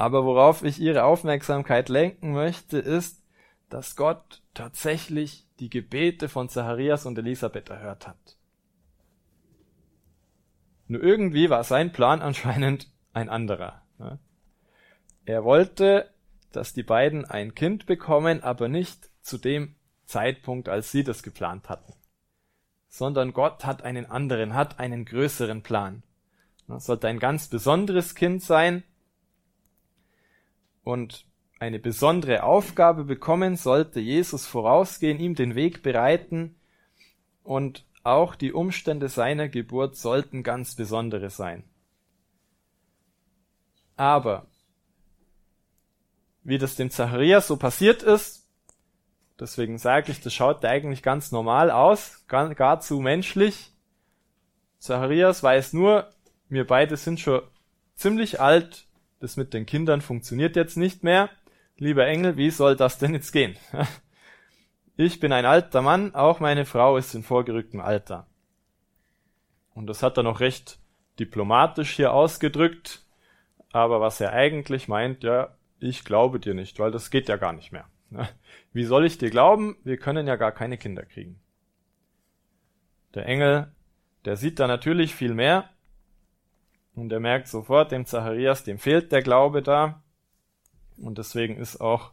Aber 0.03 0.25
worauf 0.25 0.65
ich 0.65 0.81
Ihre 0.81 1.05
Aufmerksamkeit 1.05 1.89
lenken 1.89 2.33
möchte, 2.33 2.77
ist, 2.77 3.23
dass 3.69 3.95
Gott 3.95 4.43
tatsächlich 4.53 5.47
die 5.61 5.71
Gebete 5.71 6.29
von 6.29 6.49
Zacharias 6.49 7.07
und 7.07 7.17
Elisabeth 7.19 7.69
erhört 7.69 8.09
hat. 8.09 8.37
Nur 10.89 11.05
irgendwie 11.05 11.51
war 11.51 11.63
sein 11.63 11.93
Plan 11.93 12.21
anscheinend 12.21 12.91
ein 13.13 13.29
anderer. 13.29 13.83
Er 15.25 15.45
wollte, 15.45 16.11
dass 16.51 16.73
die 16.73 16.83
beiden 16.83 17.25
ein 17.25 17.55
Kind 17.55 17.87
bekommen, 17.87 18.43
aber 18.43 18.67
nicht 18.67 19.09
zu 19.21 19.39
dem 19.39 19.77
Zeitpunkt, 20.05 20.69
als 20.69 20.91
sie 20.91 21.05
das 21.05 21.23
geplant 21.23 21.69
hatten, 21.69 21.93
sondern 22.89 23.33
Gott 23.33 23.65
hat 23.65 23.83
einen 23.83 24.07
anderen, 24.07 24.55
hat 24.55 24.81
einen 24.81 25.05
größeren 25.05 25.63
Plan. 25.63 26.03
Das 26.67 26.87
sollte 26.87 27.07
ein 27.07 27.21
ganz 27.21 27.47
besonderes 27.47 28.17
Kind 28.17 28.43
sein 28.43 28.83
und 30.85 31.27
eine 31.59 31.79
besondere 31.79 32.43
Aufgabe 32.43 33.05
bekommen, 33.05 33.57
sollte 33.57 34.01
Jesus 34.01 34.47
vorausgehen, 34.47 35.21
ihm 35.21 35.35
den 35.35 35.55
Weg 35.55 35.83
bereiten 35.83 36.57
und 37.45 37.87
auch 38.03 38.35
die 38.35 38.53
Umstände 38.53 39.09
seiner 39.09 39.49
Geburt 39.49 39.97
sollten 39.97 40.43
ganz 40.43 40.75
besondere 40.75 41.31
sein. 41.31 41.63
Aber 43.97 44.47
wie 46.43 46.59
das 46.59 46.75
dem 46.75 46.91
Zacharias 46.91 47.47
so 47.47 47.57
passiert 47.57 48.03
ist, 48.03 48.43
Deswegen 49.43 49.77
sage 49.77 50.13
ich, 50.13 50.21
das 50.21 50.33
schaut 50.33 50.65
eigentlich 50.65 51.03
ganz 51.03 51.33
normal 51.33 51.73
aus, 51.73 52.25
gar, 52.29 52.55
gar 52.55 52.81
zu 52.81 53.01
menschlich. 53.01 53.73
Zacharias 54.79 55.43
weiß 55.43 55.73
nur, 55.73 56.13
wir 56.49 56.65
beide 56.65 56.97
sind 56.97 57.19
schon 57.19 57.43
ziemlich 57.97 58.41
alt, 58.41 58.87
das 59.23 59.37
mit 59.37 59.55
den 59.55 59.67
Kindern 59.67 60.01
funktioniert 60.01 60.57
jetzt 60.57 60.77
nicht 60.77 61.05
mehr. 61.05 61.31
Lieber 61.77 62.07
Engel, 62.07 62.37
wie 62.37 62.51
soll 62.51 62.77
das 62.77 62.99
denn 62.99 63.15
jetzt 63.15 63.33
gehen? 63.33 63.57
Ich 64.95 65.21
bin 65.21 65.33
ein 65.33 65.47
alter 65.47 65.81
Mann, 65.81 66.15
auch 66.15 66.39
meine 66.39 66.67
Frau 66.67 66.99
ist 66.99 67.15
in 67.15 67.23
vorgerücktem 67.23 67.81
Alter. 67.81 68.27
Und 69.73 69.87
das 69.87 70.03
hat 70.03 70.19
er 70.19 70.23
noch 70.23 70.41
recht 70.41 70.79
diplomatisch 71.19 71.97
hier 71.97 72.13
ausgedrückt, 72.13 73.01
aber 73.73 74.03
was 74.03 74.21
er 74.21 74.35
eigentlich 74.35 74.89
meint, 74.89 75.25
ja, 75.25 75.57
ich 75.81 76.05
glaube 76.05 76.41
dir 76.41 76.53
nicht, 76.53 76.79
weil 76.79 76.91
das 76.91 77.11
geht 77.11 77.31
ja 77.31 77.39
gar 77.39 77.55
nicht 77.55 77.73
mehr. 77.73 77.87
Wie 78.75 78.85
soll 78.85 79.07
ich 79.07 79.17
dir 79.17 79.31
glauben? 79.31 79.79
Wir 79.83 79.97
können 79.97 80.27
ja 80.27 80.37
gar 80.37 80.53
keine 80.53 80.77
Kinder 80.77 81.07
kriegen. 81.07 81.41
Der 83.15 83.25
Engel, 83.25 83.73
der 84.27 84.37
sieht 84.37 84.61
da 84.61 84.67
natürlich 84.67 85.15
viel 85.15 85.33
mehr 85.33 85.71
und 86.95 87.13
er 87.13 87.21
merkt 87.21 87.49
sofort, 87.49 87.93
dem 87.93 88.07
Zacharias, 88.07 88.65
dem 88.65 88.79
fehlt 88.79 89.13
der 89.13 89.23
Glaube 89.23 89.63
da 89.63 90.03
und 90.99 91.19
deswegen 91.19 91.57
ist 91.57 91.81
auch 91.81 92.13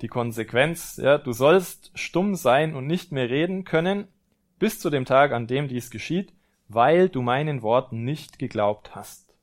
die 0.00 0.08
Konsequenz, 0.08 0.96
ja, 0.96 1.18
du 1.18 1.32
sollst 1.32 1.90
stumm 1.94 2.34
sein 2.34 2.74
und 2.74 2.86
nicht 2.86 3.12
mehr 3.12 3.28
reden 3.28 3.64
können 3.64 4.08
bis 4.58 4.80
zu 4.80 4.90
dem 4.90 5.04
Tag, 5.04 5.32
an 5.32 5.46
dem 5.46 5.68
dies 5.68 5.90
geschieht, 5.90 6.32
weil 6.68 7.08
du 7.08 7.22
meinen 7.22 7.62
Worten 7.62 8.04
nicht 8.04 8.38
geglaubt 8.38 8.94
hast. 8.94 9.34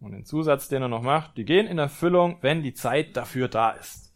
Und 0.00 0.12
den 0.12 0.24
Zusatz, 0.24 0.68
den 0.68 0.82
er 0.82 0.88
noch 0.88 1.02
macht, 1.02 1.36
die 1.36 1.44
gehen 1.44 1.66
in 1.66 1.78
Erfüllung, 1.78 2.38
wenn 2.40 2.62
die 2.62 2.72
Zeit 2.72 3.16
dafür 3.16 3.48
da 3.48 3.72
ist. 3.72 4.14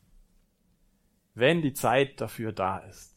Wenn 1.35 1.61
die 1.61 1.75
Zeit 1.75 2.21
dafür 2.21 2.53
da 2.53 2.79
ist. 2.79 3.14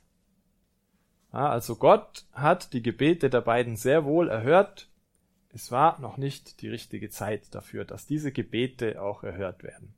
Also 1.37 1.75
Gott 1.75 2.25
hat 2.33 2.73
die 2.73 2.81
Gebete 2.81 3.29
der 3.29 3.41
beiden 3.41 3.75
sehr 3.75 4.05
wohl 4.05 4.27
erhört. 4.27 4.89
Es 5.49 5.71
war 5.71 5.99
noch 5.99 6.17
nicht 6.17 6.63
die 6.63 6.67
richtige 6.67 7.11
Zeit 7.11 7.53
dafür, 7.53 7.85
dass 7.85 8.07
diese 8.07 8.31
Gebete 8.31 8.99
auch 8.99 9.23
erhört 9.23 9.61
werden. 9.61 9.93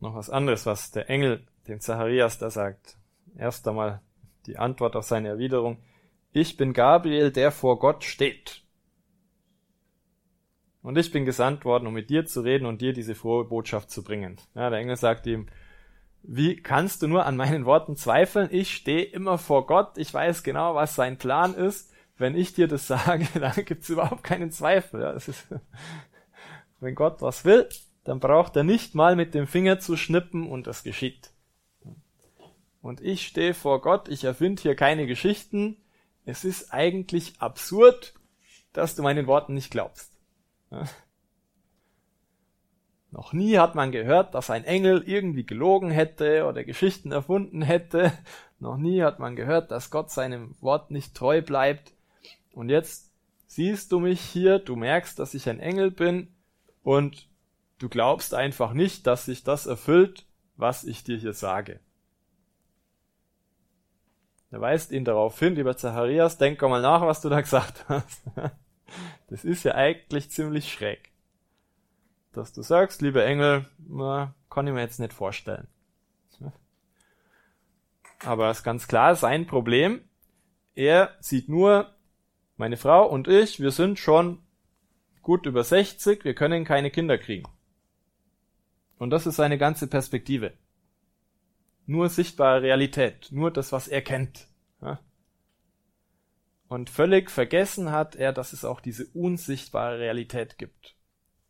Noch 0.00 0.14
was 0.14 0.30
anderes, 0.30 0.64
was 0.64 0.90
der 0.90 1.10
Engel 1.10 1.46
dem 1.66 1.80
Zacharias 1.80 2.38
da 2.38 2.48
sagt. 2.48 2.96
Erst 3.36 3.68
einmal 3.68 4.00
die 4.46 4.56
Antwort 4.56 4.96
auf 4.96 5.04
seine 5.04 5.28
Erwiderung. 5.28 5.82
Ich 6.32 6.56
bin 6.56 6.72
Gabriel, 6.72 7.30
der 7.30 7.52
vor 7.52 7.78
Gott 7.78 8.04
steht. 8.04 8.62
Und 10.82 10.96
ich 10.96 11.10
bin 11.10 11.24
gesandt 11.24 11.64
worden, 11.64 11.86
um 11.86 11.94
mit 11.94 12.08
dir 12.08 12.26
zu 12.26 12.40
reden 12.40 12.66
und 12.66 12.80
dir 12.80 12.92
diese 12.92 13.14
frohe 13.14 13.44
Botschaft 13.44 13.90
zu 13.90 14.02
bringen. 14.02 14.36
Ja, 14.54 14.70
der 14.70 14.78
Engel 14.78 14.96
sagt 14.96 15.26
ihm, 15.26 15.46
wie 16.22 16.56
kannst 16.56 17.02
du 17.02 17.08
nur 17.08 17.26
an 17.26 17.36
meinen 17.36 17.64
Worten 17.64 17.96
zweifeln? 17.96 18.48
Ich 18.52 18.74
stehe 18.74 19.02
immer 19.02 19.38
vor 19.38 19.66
Gott, 19.66 19.98
ich 19.98 20.12
weiß 20.12 20.42
genau, 20.42 20.74
was 20.74 20.94
sein 20.94 21.16
Plan 21.16 21.54
ist. 21.54 21.92
Wenn 22.16 22.36
ich 22.36 22.52
dir 22.52 22.68
das 22.68 22.86
sage, 22.86 23.26
dann 23.38 23.64
gibt 23.64 23.82
es 23.82 23.90
überhaupt 23.90 24.24
keinen 24.24 24.50
Zweifel. 24.50 25.00
Ja, 25.00 25.12
ist, 25.12 25.48
wenn 26.80 26.94
Gott 26.94 27.22
was 27.22 27.44
will, 27.44 27.68
dann 28.04 28.20
braucht 28.20 28.56
er 28.56 28.64
nicht 28.64 28.94
mal 28.94 29.16
mit 29.16 29.34
dem 29.34 29.46
Finger 29.46 29.80
zu 29.80 29.96
schnippen 29.96 30.48
und 30.48 30.66
das 30.66 30.82
geschieht. 30.82 31.30
Und 32.80 33.00
ich 33.00 33.26
stehe 33.26 33.54
vor 33.54 33.80
Gott, 33.80 34.08
ich 34.08 34.24
erfinde 34.24 34.62
hier 34.62 34.76
keine 34.76 35.06
Geschichten, 35.06 35.76
es 36.24 36.44
ist 36.44 36.72
eigentlich 36.72 37.40
absurd, 37.40 38.14
dass 38.72 38.94
du 38.94 39.02
meinen 39.02 39.26
Worten 39.26 39.54
nicht 39.54 39.70
glaubst. 39.70 40.07
Noch 43.10 43.32
nie 43.32 43.58
hat 43.58 43.74
man 43.74 43.90
gehört, 43.90 44.34
dass 44.34 44.50
ein 44.50 44.64
Engel 44.64 45.02
irgendwie 45.06 45.46
gelogen 45.46 45.90
hätte 45.90 46.44
oder 46.46 46.62
Geschichten 46.64 47.10
erfunden 47.10 47.62
hätte. 47.62 48.12
Noch 48.58 48.76
nie 48.76 49.02
hat 49.02 49.18
man 49.18 49.34
gehört, 49.36 49.70
dass 49.70 49.90
Gott 49.90 50.10
seinem 50.10 50.54
Wort 50.60 50.90
nicht 50.90 51.14
treu 51.14 51.40
bleibt. 51.40 51.94
Und 52.52 52.68
jetzt 52.68 53.12
siehst 53.46 53.92
du 53.92 54.00
mich 54.00 54.20
hier, 54.20 54.58
du 54.58 54.76
merkst, 54.76 55.18
dass 55.18 55.34
ich 55.34 55.48
ein 55.48 55.60
Engel 55.60 55.90
bin 55.90 56.34
und 56.82 57.28
du 57.78 57.88
glaubst 57.88 58.34
einfach 58.34 58.74
nicht, 58.74 59.06
dass 59.06 59.24
sich 59.24 59.42
das 59.44 59.66
erfüllt, 59.66 60.26
was 60.56 60.84
ich 60.84 61.04
dir 61.04 61.16
hier 61.16 61.32
sage. 61.32 61.80
Er 64.50 64.60
weist 64.60 64.92
ihn 64.92 65.04
darauf 65.04 65.38
hin, 65.38 65.54
lieber 65.54 65.76
Zacharias, 65.76 66.38
denk 66.38 66.60
mal 66.62 66.82
nach, 66.82 67.02
was 67.02 67.20
du 67.20 67.28
da 67.28 67.40
gesagt 67.42 67.84
hast. 67.88 68.22
Das 69.28 69.44
ist 69.44 69.64
ja 69.64 69.74
eigentlich 69.74 70.30
ziemlich 70.30 70.72
schräg. 70.72 71.10
Dass 72.32 72.52
du 72.52 72.62
sagst, 72.62 73.02
liebe 73.02 73.24
Engel, 73.24 73.66
na, 73.78 74.34
kann 74.50 74.66
ich 74.66 74.72
mir 74.72 74.80
jetzt 74.80 75.00
nicht 75.00 75.12
vorstellen. 75.12 75.68
Aber 78.24 78.50
es 78.50 78.58
ist 78.58 78.64
ganz 78.64 78.88
klar 78.88 79.14
sein 79.14 79.46
Problem. 79.46 80.00
Er 80.74 81.14
sieht 81.20 81.48
nur, 81.48 81.94
meine 82.56 82.76
Frau 82.76 83.06
und 83.06 83.28
ich, 83.28 83.60
wir 83.60 83.70
sind 83.70 83.98
schon 83.98 84.42
gut 85.22 85.46
über 85.46 85.62
60, 85.62 86.24
wir 86.24 86.34
können 86.34 86.64
keine 86.64 86.90
Kinder 86.90 87.18
kriegen. 87.18 87.48
Und 88.98 89.10
das 89.10 89.26
ist 89.26 89.36
seine 89.36 89.58
ganze 89.58 89.86
Perspektive. 89.86 90.52
Nur 91.86 92.08
sichtbare 92.08 92.62
Realität, 92.62 93.28
nur 93.30 93.50
das, 93.50 93.72
was 93.72 93.88
er 93.88 94.02
kennt. 94.02 94.48
Ja? 94.82 94.98
Und 96.68 96.90
völlig 96.90 97.30
vergessen 97.30 97.90
hat 97.90 98.14
er, 98.14 98.32
dass 98.32 98.52
es 98.52 98.64
auch 98.64 98.80
diese 98.80 99.06
unsichtbare 99.14 99.98
Realität 99.98 100.58
gibt. 100.58 100.94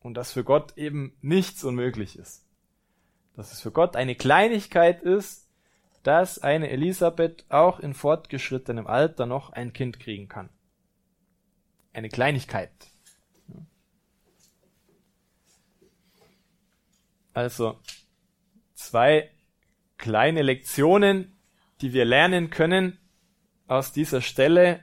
Und 0.01 0.15
dass 0.15 0.33
für 0.33 0.45
Gott 0.45 0.79
eben 0.79 1.17
nichts 1.21 1.65
unmöglich 1.65 2.17
ist. 2.17 2.47
Dass 3.35 3.53
es 3.53 3.61
für 3.61 3.73
Gott 3.73 3.97
eine 3.97 4.15
Kleinigkeit 4.15 5.03
ist, 5.03 5.49
dass 6.05 6.39
eine 6.39 6.71
Elisabeth 6.71 7.45
auch 7.49 7.81
in 7.81 7.95
fortgeschrittenem 7.95 8.87
Alter 8.87 9.27
noch 9.27 9.51
ein 9.51 9.73
Kind 9.73 9.99
kriegen 9.99 10.29
kann. 10.29 10.49
Eine 11.93 12.09
Kleinigkeit. 12.09 12.71
Also 17.35 17.79
zwei 18.75 19.31
kleine 19.97 20.43
Lektionen, 20.43 21.37
die 21.81 21.93
wir 21.93 22.05
lernen 22.05 22.51
können 22.51 22.99
aus 23.67 23.93
dieser 23.93 24.23
Stelle. 24.23 24.81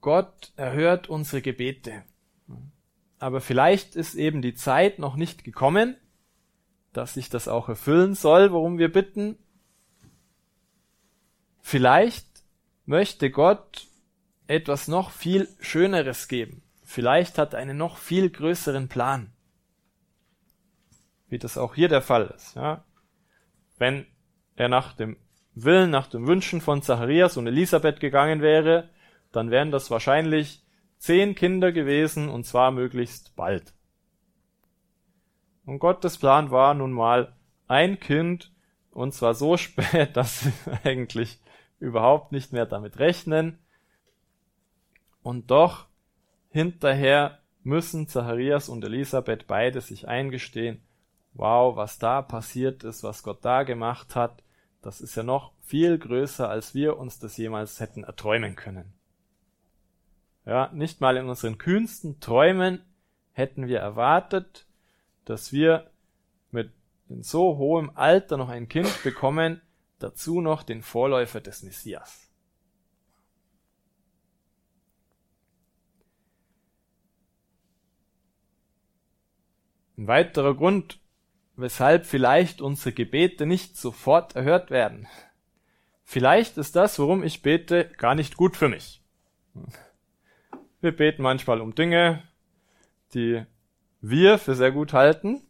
Gott 0.00 0.52
erhört 0.56 1.08
unsere 1.08 1.42
Gebete. 1.42 2.02
Aber 3.18 3.40
vielleicht 3.40 3.96
ist 3.96 4.14
eben 4.14 4.40
die 4.42 4.54
Zeit 4.54 4.98
noch 4.98 5.16
nicht 5.16 5.44
gekommen, 5.44 5.96
dass 6.92 7.14
sich 7.14 7.28
das 7.28 7.48
auch 7.48 7.68
erfüllen 7.68 8.14
soll, 8.14 8.52
worum 8.52 8.78
wir 8.78 8.90
bitten. 8.90 9.36
Vielleicht 11.60 12.26
möchte 12.86 13.30
Gott 13.30 13.86
etwas 14.46 14.88
noch 14.88 15.10
viel 15.10 15.48
Schöneres 15.60 16.28
geben. 16.28 16.62
Vielleicht 16.82 17.38
hat 17.38 17.52
er 17.52 17.60
einen 17.60 17.76
noch 17.76 17.98
viel 17.98 18.30
größeren 18.30 18.88
Plan 18.88 19.32
wie 21.30 21.38
das 21.38 21.56
auch 21.56 21.74
hier 21.74 21.88
der 21.88 22.02
Fall 22.02 22.26
ist. 22.36 22.56
Ja? 22.56 22.84
Wenn 23.78 24.06
er 24.56 24.68
nach 24.68 24.92
dem 24.92 25.16
Willen, 25.54 25.90
nach 25.90 26.08
dem 26.08 26.26
Wünschen 26.26 26.60
von 26.60 26.82
Zacharias 26.82 27.36
und 27.36 27.46
Elisabeth 27.46 28.00
gegangen 28.00 28.42
wäre, 28.42 28.90
dann 29.32 29.50
wären 29.50 29.70
das 29.70 29.90
wahrscheinlich 29.90 30.64
zehn 30.98 31.34
Kinder 31.34 31.72
gewesen 31.72 32.28
und 32.28 32.44
zwar 32.44 32.70
möglichst 32.70 33.34
bald. 33.36 33.74
Und 35.64 35.78
Gottes 35.78 36.18
Plan 36.18 36.50
war 36.50 36.74
nun 36.74 36.92
mal 36.92 37.36
ein 37.68 38.00
Kind 38.00 38.52
und 38.90 39.14
zwar 39.14 39.34
so 39.34 39.56
spät, 39.56 40.16
dass 40.16 40.40
sie 40.40 40.52
eigentlich 40.84 41.38
überhaupt 41.78 42.32
nicht 42.32 42.52
mehr 42.52 42.66
damit 42.66 42.98
rechnen. 42.98 43.58
Und 45.22 45.50
doch 45.50 45.86
hinterher 46.50 47.38
müssen 47.62 48.08
Zacharias 48.08 48.68
und 48.68 48.84
Elisabeth 48.84 49.46
beide 49.46 49.80
sich 49.80 50.08
eingestehen, 50.08 50.82
wow, 51.34 51.76
was 51.76 51.98
da 51.98 52.22
passiert 52.22 52.84
ist, 52.84 53.02
was 53.02 53.22
Gott 53.22 53.44
da 53.44 53.62
gemacht 53.62 54.16
hat, 54.16 54.42
das 54.82 55.00
ist 55.00 55.14
ja 55.14 55.22
noch 55.22 55.52
viel 55.60 55.98
größer, 55.98 56.48
als 56.48 56.74
wir 56.74 56.98
uns 56.98 57.18
das 57.18 57.36
jemals 57.36 57.80
hätten 57.80 58.02
erträumen 58.02 58.56
können. 58.56 58.94
Ja, 60.46 60.70
nicht 60.72 61.00
mal 61.00 61.16
in 61.16 61.28
unseren 61.28 61.58
kühnsten 61.58 62.20
Träumen 62.20 62.82
hätten 63.32 63.68
wir 63.68 63.78
erwartet, 63.78 64.66
dass 65.24 65.52
wir 65.52 65.90
mit 66.50 66.72
in 67.08 67.22
so 67.22 67.58
hohem 67.58 67.90
Alter 67.94 68.36
noch 68.36 68.48
ein 68.48 68.68
Kind 68.68 69.02
bekommen, 69.02 69.60
dazu 69.98 70.40
noch 70.40 70.62
den 70.62 70.82
Vorläufer 70.82 71.40
des 71.40 71.62
Messias. 71.62 72.30
Ein 79.96 80.06
weiterer 80.06 80.54
Grund, 80.54 80.98
weshalb 81.56 82.06
vielleicht 82.06 82.62
unsere 82.62 82.92
Gebete 82.92 83.44
nicht 83.44 83.76
sofort 83.76 84.34
erhört 84.34 84.70
werden. 84.70 85.06
Vielleicht 86.04 86.56
ist 86.56 86.74
das, 86.74 86.98
worum 86.98 87.22
ich 87.22 87.42
bete, 87.42 87.90
gar 87.98 88.14
nicht 88.14 88.36
gut 88.36 88.56
für 88.56 88.68
mich. 88.68 89.02
Wir 90.80 90.96
beten 90.96 91.22
manchmal 91.22 91.60
um 91.60 91.74
Dinge, 91.74 92.22
die 93.12 93.44
wir 94.00 94.38
für 94.38 94.54
sehr 94.54 94.72
gut 94.72 94.94
halten, 94.94 95.42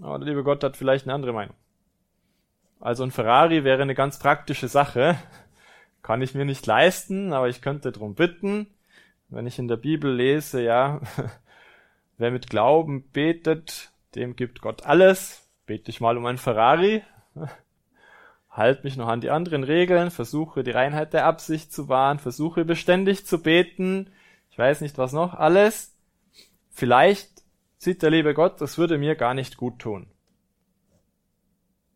aber 0.00 0.18
der 0.18 0.28
liebe 0.28 0.42
Gott 0.42 0.64
hat 0.64 0.76
vielleicht 0.78 1.04
eine 1.04 1.12
andere 1.12 1.34
Meinung. 1.34 1.54
Also 2.80 3.04
ein 3.04 3.10
Ferrari 3.10 3.64
wäre 3.64 3.82
eine 3.82 3.94
ganz 3.94 4.18
praktische 4.18 4.68
Sache, 4.68 5.18
kann 6.02 6.22
ich 6.22 6.34
mir 6.34 6.46
nicht 6.46 6.66
leisten, 6.66 7.32
aber 7.34 7.48
ich 7.48 7.60
könnte 7.60 7.92
darum 7.92 8.14
bitten, 8.14 8.66
wenn 9.28 9.46
ich 9.46 9.58
in 9.58 9.68
der 9.68 9.76
Bibel 9.76 10.14
lese, 10.14 10.62
ja, 10.62 11.02
wer 12.16 12.30
mit 12.30 12.48
Glauben 12.48 13.10
betet, 13.10 13.92
dem 14.14 14.36
gibt 14.36 14.62
Gott 14.62 14.86
alles. 14.86 15.50
Bete 15.66 15.90
ich 15.90 16.00
mal 16.00 16.16
um 16.16 16.26
ein 16.26 16.38
Ferrari. 16.38 17.02
Halt 18.54 18.84
mich 18.84 18.96
noch 18.96 19.08
an 19.08 19.20
die 19.20 19.30
anderen 19.30 19.64
Regeln, 19.64 20.12
versuche 20.12 20.62
die 20.62 20.70
Reinheit 20.70 21.12
der 21.12 21.26
Absicht 21.26 21.72
zu 21.72 21.88
wahren, 21.88 22.20
versuche 22.20 22.64
beständig 22.64 23.26
zu 23.26 23.42
beten. 23.42 24.12
Ich 24.50 24.56
weiß 24.56 24.80
nicht 24.80 24.96
was 24.96 25.12
noch 25.12 25.34
alles. 25.34 25.96
Vielleicht 26.70 27.42
sieht 27.78 28.02
der 28.02 28.10
liebe 28.10 28.32
Gott, 28.32 28.60
das 28.60 28.78
würde 28.78 28.96
mir 28.96 29.16
gar 29.16 29.34
nicht 29.34 29.56
gut 29.56 29.80
tun. 29.80 30.06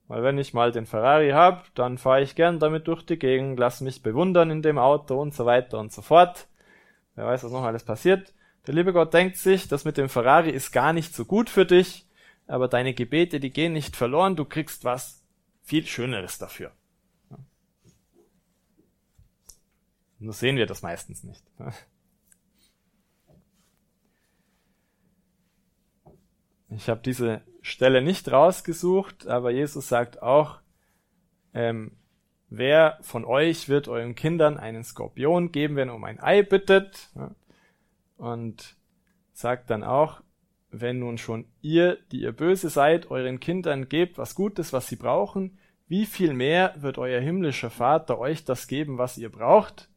Weil 0.09 0.25
wenn 0.25 0.39
ich 0.39 0.53
mal 0.53 0.73
den 0.73 0.87
Ferrari 0.87 1.31
hab, 1.31 1.73
dann 1.77 1.97
fahre 1.97 2.23
ich 2.23 2.35
gern 2.35 2.59
damit 2.59 2.89
durch 2.89 3.07
die 3.07 3.19
Gegend, 3.19 3.59
lass 3.61 3.81
mich 3.81 4.03
bewundern 4.03 4.51
in 4.51 4.63
dem 4.63 4.79
Auto 4.79 5.21
und 5.21 5.35
so 5.35 5.47
weiter 5.47 5.79
und 5.79 5.93
so 5.93 6.03
fort. 6.03 6.49
Wer 7.15 7.27
weiß, 7.27 7.45
was 7.45 7.53
noch 7.53 7.63
alles 7.63 7.85
passiert. 7.85 8.33
Der 8.67 8.75
liebe 8.75 8.93
Gott 8.93 9.15
denkt 9.15 9.37
sich, 9.37 9.69
das 9.69 9.85
mit 9.85 9.97
dem 9.97 10.09
Ferrari 10.09 10.51
ist 10.51 10.73
gar 10.73 10.93
nicht 10.93 11.15
so 11.15 11.25
gut 11.25 11.49
für 11.49 11.65
dich 11.65 12.09
aber 12.49 12.67
deine 12.67 12.95
Gebete, 12.95 13.39
die 13.39 13.51
gehen 13.51 13.75
nicht 13.75 13.95
verloren, 13.95 14.35
du 14.35 14.45
kriegst 14.45 14.85
was 14.85 15.23
viel 15.69 15.87
Schöneres 15.87 16.39
dafür. 16.39 16.73
Nur 20.19 20.33
sehen 20.33 20.57
wir 20.57 20.67
das 20.67 20.83
meistens 20.83 21.23
nicht. 21.23 21.45
Ich 26.71 26.91
habe 26.91 27.01
diese 27.01 27.41
Stelle 27.63 28.03
nicht 28.03 28.31
rausgesucht, 28.31 29.27
aber 29.27 29.51
Jesus 29.51 29.89
sagt 29.89 30.21
auch, 30.21 30.61
ähm, 31.55 31.97
wer 32.51 32.99
von 33.01 33.25
euch 33.25 33.71
wird 33.71 33.89
euren 33.89 34.15
Kindern 34.15 34.59
einen 34.59 34.85
Skorpion 34.85 35.51
geben, 35.51 35.77
wenn 35.77 35.89
er 35.89 35.95
um 35.95 36.05
ein 36.05 36.21
Ei 36.21 36.43
bittet? 36.43 37.09
Und 38.19 38.77
sagt 39.33 39.71
dann 39.71 39.83
auch, 39.83 40.21
wenn 40.71 40.99
nun 40.99 41.19
schon 41.19 41.47
ihr, 41.63 41.99
die 42.13 42.23
ihr 42.23 42.33
böse 42.33 42.69
seid, 42.69 43.11
euren 43.11 43.41
Kindern 43.41 43.89
gebt 43.89 44.19
was 44.19 44.35
Gutes, 44.35 44.73
was 44.73 44.89
sie 44.89 44.97
brauchen, 44.97 45.59
wie 45.89 46.05
viel 46.05 46.35
mehr 46.35 46.75
wird 46.79 46.99
euer 46.99 47.21
himmlischer 47.21 47.71
Vater 47.71 48.19
euch 48.19 48.45
das 48.45 48.67
geben, 48.69 48.99
was 48.99 49.17
ihr 49.17 49.31
braucht? 49.31 49.89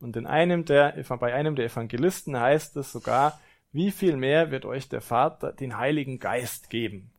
Und 0.00 0.16
in 0.16 0.26
einem 0.26 0.64
der, 0.64 1.02
bei 1.18 1.34
einem 1.34 1.56
der 1.56 1.66
Evangelisten 1.66 2.38
heißt 2.38 2.76
es 2.76 2.92
sogar, 2.92 3.40
wie 3.72 3.90
viel 3.90 4.16
mehr 4.16 4.50
wird 4.50 4.64
euch 4.64 4.88
der 4.88 5.00
Vater 5.00 5.52
den 5.52 5.78
Heiligen 5.78 6.18
Geist 6.18 6.70
geben? 6.70 7.10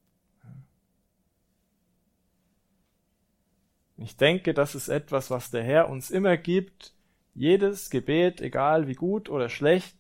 Ich 3.98 4.16
denke, 4.16 4.54
das 4.54 4.76
ist 4.76 4.88
etwas, 4.88 5.30
was 5.30 5.52
der 5.52 5.64
Herr 5.64 5.90
uns 5.90 6.10
immer 6.10 6.38
gibt. 6.38 6.94
Jedes 7.36 7.90
Gebet, 7.90 8.42
egal 8.42 8.88
wie 8.88 8.96
gut 8.96 9.30
oder 9.30 9.50
schlecht, 9.50 9.99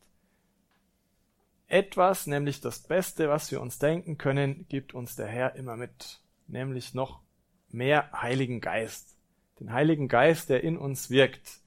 etwas, 1.69 2.27
nämlich 2.27 2.61
das 2.61 2.79
Beste, 2.79 3.29
was 3.29 3.51
wir 3.51 3.61
uns 3.61 3.79
denken 3.79 4.17
können, 4.17 4.67
gibt 4.67 4.93
uns 4.93 5.15
der 5.15 5.27
Herr 5.27 5.55
immer 5.55 5.77
mit, 5.77 6.19
nämlich 6.47 6.93
noch 6.93 7.21
mehr 7.69 8.11
Heiligen 8.11 8.59
Geist. 8.59 9.17
Den 9.59 9.71
Heiligen 9.71 10.07
Geist, 10.07 10.49
der 10.49 10.63
in 10.63 10.77
uns 10.77 11.09
wirkt, 11.09 11.59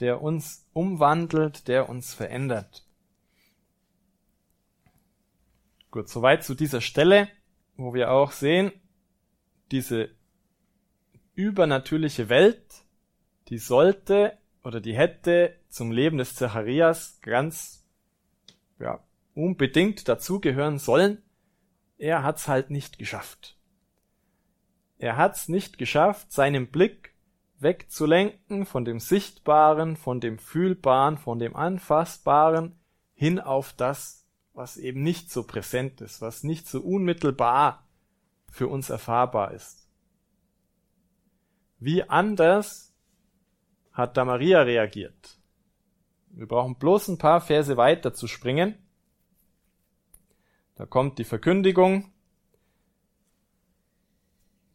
der 0.00 0.22
uns 0.22 0.66
umwandelt, 0.72 1.68
der 1.68 1.88
uns 1.88 2.14
verändert. 2.14 2.86
Gut, 5.90 6.08
soweit 6.08 6.44
zu 6.44 6.54
dieser 6.54 6.80
Stelle, 6.80 7.28
wo 7.76 7.92
wir 7.92 8.12
auch 8.12 8.32
sehen, 8.32 8.72
diese 9.70 10.10
übernatürliche 11.34 12.28
Welt, 12.28 12.84
die 13.48 13.58
sollte 13.58 14.38
oder 14.62 14.80
die 14.80 14.96
hätte 14.96 15.56
zum 15.68 15.90
Leben 15.90 16.18
des 16.18 16.34
Zacharias 16.34 17.20
ganz 17.20 17.84
ja, 18.78 19.02
unbedingt 19.42 20.08
dazugehören 20.08 20.78
sollen, 20.78 21.22
er 21.98 22.22
hat's 22.22 22.48
halt 22.48 22.70
nicht 22.70 22.98
geschafft. 22.98 23.56
Er 24.98 25.16
hat's 25.16 25.48
nicht 25.48 25.78
geschafft, 25.78 26.32
seinen 26.32 26.70
Blick 26.70 27.14
wegzulenken 27.58 28.64
von 28.66 28.84
dem 28.84 29.00
Sichtbaren, 29.00 29.96
von 29.96 30.20
dem 30.20 30.38
Fühlbaren, 30.38 31.18
von 31.18 31.38
dem 31.38 31.56
Anfassbaren 31.56 32.78
hin 33.14 33.38
auf 33.38 33.72
das, 33.74 34.26
was 34.54 34.76
eben 34.76 35.02
nicht 35.02 35.30
so 35.30 35.42
präsent 35.42 36.00
ist, 36.00 36.20
was 36.20 36.42
nicht 36.42 36.66
so 36.66 36.80
unmittelbar 36.80 37.86
für 38.50 38.68
uns 38.68 38.90
erfahrbar 38.90 39.52
ist. 39.52 39.88
Wie 41.78 42.02
anders 42.02 42.94
hat 43.92 44.16
da 44.16 44.24
Maria 44.24 44.62
reagiert? 44.62 45.38
Wir 46.30 46.46
brauchen 46.46 46.76
bloß 46.76 47.08
ein 47.08 47.18
paar 47.18 47.40
Verse 47.40 47.76
weiter 47.76 48.14
zu 48.14 48.26
springen. 48.26 48.74
Da 50.80 50.86
kommt 50.86 51.18
die 51.18 51.24
Verkündigung. 51.24 52.10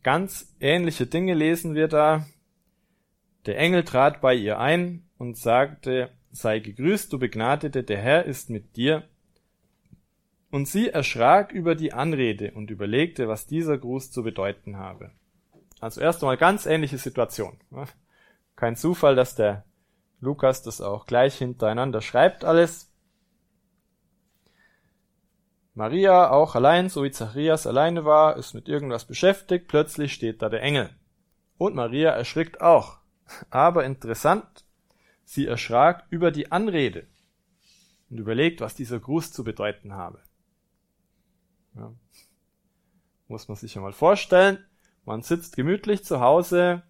Ganz 0.04 0.56
ähnliche 0.60 1.08
Dinge 1.08 1.34
lesen 1.34 1.74
wir 1.74 1.88
da. 1.88 2.28
Der 3.48 3.58
Engel 3.58 3.84
trat 3.84 4.22
bei 4.22 4.36
ihr 4.36 4.60
ein 4.60 5.10
und 5.18 5.36
sagte, 5.36 6.12
sei 6.32 6.60
gegrüßt, 6.60 7.12
du 7.12 7.18
Begnadete, 7.18 7.84
der 7.84 7.98
Herr 7.98 8.26
ist 8.26 8.52
mit 8.52 8.76
dir. 8.76 9.10
Und 10.52 10.68
sie 10.68 10.90
erschrak 10.90 11.52
über 11.52 11.74
die 11.74 11.92
Anrede 11.92 12.52
und 12.52 12.70
überlegte, 12.70 13.28
was 13.28 13.48
dieser 13.48 13.80
Gruß 13.80 14.12
zu 14.12 14.22
bedeuten 14.22 14.78
habe. 14.78 15.10
Also 15.80 16.02
erst 16.02 16.22
einmal 16.22 16.38
ganz 16.38 16.68
ähnliche 16.68 17.00
Situation. 17.00 17.58
Kein 18.56 18.76
Zufall, 18.76 19.16
dass 19.16 19.34
der 19.34 19.66
Lukas 20.20 20.62
das 20.62 20.82
auch 20.82 21.08
gleich 21.08 21.36
hintereinander 21.40 22.02
schreibt 22.02 22.46
alles. 22.46 22.92
Maria, 25.76 26.32
auch 26.32 26.56
allein, 26.56 26.88
so 26.88 27.04
wie 27.04 27.12
Zacharias 27.12 27.68
alleine 27.68 28.06
war, 28.06 28.38
ist 28.38 28.54
mit 28.54 28.70
irgendwas 28.70 29.04
beschäftigt, 29.06 29.68
plötzlich 29.68 30.14
steht 30.14 30.42
da 30.42 30.48
der 30.48 30.62
Engel. 30.62 30.90
Und 31.58 31.76
Maria 31.76 32.12
erschrickt 32.12 32.62
auch. 32.62 33.00
Aber 33.50 33.84
interessant, 33.84 34.66
sie 35.26 35.46
erschrak 35.46 36.06
über 36.10 36.32
die 36.32 36.50
Anrede 36.50 37.08
und 38.10 38.20
überlegt, 38.20 38.62
was 38.62 38.76
dieser 38.76 39.00
Gruß 39.00 39.34
zu 39.34 39.44
bedeuten 39.44 39.94
habe. 39.94 40.22
Ja. 41.76 41.94
Muss 43.28 43.50
man 43.50 43.58
sich 43.58 43.76
einmal 43.76 43.94
vorstellen. 43.94 44.64
Man 45.04 45.24
sitzt 45.24 45.58
gemütlich 45.58 46.06
zu 46.06 46.22
Hause, 46.22 46.84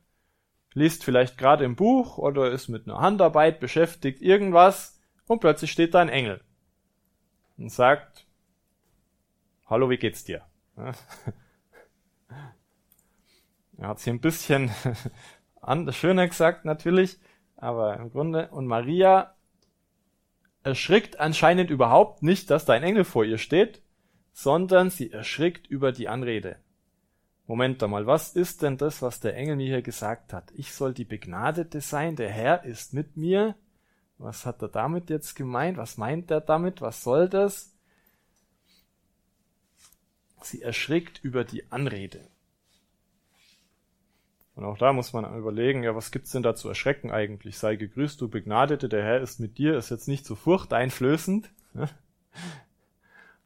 liest 0.74 1.04
vielleicht 1.04 1.40
gerade 1.40 1.66
im 1.66 1.76
Buch 1.76 2.20
oder 2.20 2.52
ist 2.52 2.68
mit 2.68 2.88
einer 2.88 3.00
Handarbeit 3.00 3.60
beschäftigt, 3.60 4.22
irgendwas, 4.22 5.00
und 5.26 5.40
plötzlich 5.40 5.72
steht 5.72 5.96
da 5.96 6.02
ein 6.02 6.10
Engel 6.10 6.42
und 7.58 7.72
sagt, 7.72 8.25
Hallo, 9.68 9.90
wie 9.90 9.98
geht's 9.98 10.24
dir? 10.24 10.46
Er 13.78 13.90
hat 13.90 14.00
hier 14.00 14.14
ein 14.14 14.22
bisschen 14.22 14.72
schöner 15.92 16.28
gesagt 16.30 16.64
natürlich, 16.64 17.20
aber 17.58 17.98
im 17.98 18.10
Grunde, 18.10 18.48
und 18.52 18.68
Maria 18.68 19.36
erschrickt 20.64 21.20
anscheinend 21.20 21.70
überhaupt 21.70 22.24
nicht, 22.24 22.50
dass 22.50 22.64
da 22.64 22.72
ein 22.72 22.84
Engel 22.84 23.04
vor 23.04 23.26
ihr 23.26 23.38
steht, 23.38 23.82
sondern 24.32 24.92
sie 24.92 25.12
erschrickt 25.12 25.68
über 25.68 25.92
die 25.92 26.08
Anrede. 26.08 26.56
Moment 27.48 27.84
einmal, 27.84 28.08
was 28.08 28.34
ist 28.34 28.62
denn 28.62 28.78
das, 28.78 29.02
was 29.02 29.20
der 29.20 29.36
Engel 29.36 29.58
mir 29.58 29.68
hier 29.68 29.82
gesagt 29.82 30.32
hat? 30.32 30.54
Ich 30.56 30.72
soll 30.72 30.94
die 30.94 31.04
Begnadete 31.04 31.82
sein, 31.82 32.16
der 32.16 32.30
Herr 32.30 32.64
ist 32.64 32.94
mit 32.94 33.18
mir. 33.18 33.56
Was 34.18 34.46
hat 34.46 34.62
er 34.62 34.70
damit 34.70 35.10
jetzt 35.10 35.36
gemeint? 35.36 35.78
Was 35.78 35.98
meint 35.98 36.32
er 36.32 36.40
damit? 36.40 36.80
Was 36.80 37.04
soll 37.04 37.28
das? 37.28 37.75
Sie 40.46 40.62
erschrickt 40.62 41.20
über 41.24 41.44
die 41.44 41.72
Anrede. 41.72 42.28
Und 44.56 44.64
auch 44.64 44.78
da 44.78 44.94
muss 44.94 45.12
man 45.12 45.38
überlegen, 45.38 45.84
ja, 45.84 45.96
was 45.96 46.12
gibt's 46.12 46.32
denn 46.32 46.44
da 46.44 46.56
zu 46.56 46.70
erschrecken 46.70 47.12
eigentlich? 47.12 47.58
Sei 47.58 47.76
gegrüßt, 47.76 48.20
du 48.22 48.30
Begnadete, 48.30 48.88
der 48.88 49.04
Herr 49.04 49.22
ist 49.22 49.40
mit 49.40 49.58
dir, 49.58 49.78
ist 49.78 49.90
jetzt 49.90 50.08
nicht 50.08 50.26
so 50.26 50.36
furchteinflößend. 50.36 51.50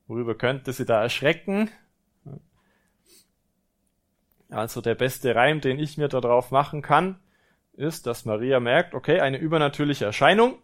Worüber 0.08 0.36
könnte 0.36 0.72
sie 0.72 0.86
da 0.86 1.02
erschrecken? 1.02 1.70
Also 4.50 4.82
der 4.82 4.96
beste 4.96 5.36
Reim, 5.36 5.62
den 5.62 5.80
ich 5.80 5.98
mir 5.98 6.08
darauf 6.08 6.52
machen 6.52 6.82
kann, 6.82 7.20
ist, 7.74 8.06
dass 8.08 8.26
Maria 8.26 8.60
merkt, 8.60 8.94
okay, 8.94 9.20
eine 9.20 9.38
übernatürliche 9.38 10.06
Erscheinung. 10.06 10.58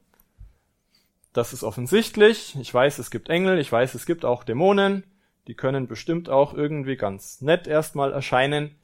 Das 1.33 1.53
ist 1.53 1.63
offensichtlich. 1.63 2.55
Ich 2.59 2.73
weiß, 2.73 2.99
es 2.99 3.11
gibt 3.11 3.29
Engel, 3.29 3.59
ich 3.59 3.71
weiß, 3.71 3.95
es 3.95 4.05
gibt 4.05 4.25
auch 4.25 4.43
Dämonen. 4.43 5.03
Die 5.47 5.53
können 5.53 5.87
bestimmt 5.87 6.29
auch 6.29 6.53
irgendwie 6.53 6.95
ganz 6.95 7.41
nett 7.41 7.67
erstmal 7.67 8.11
erscheinen. 8.11 8.75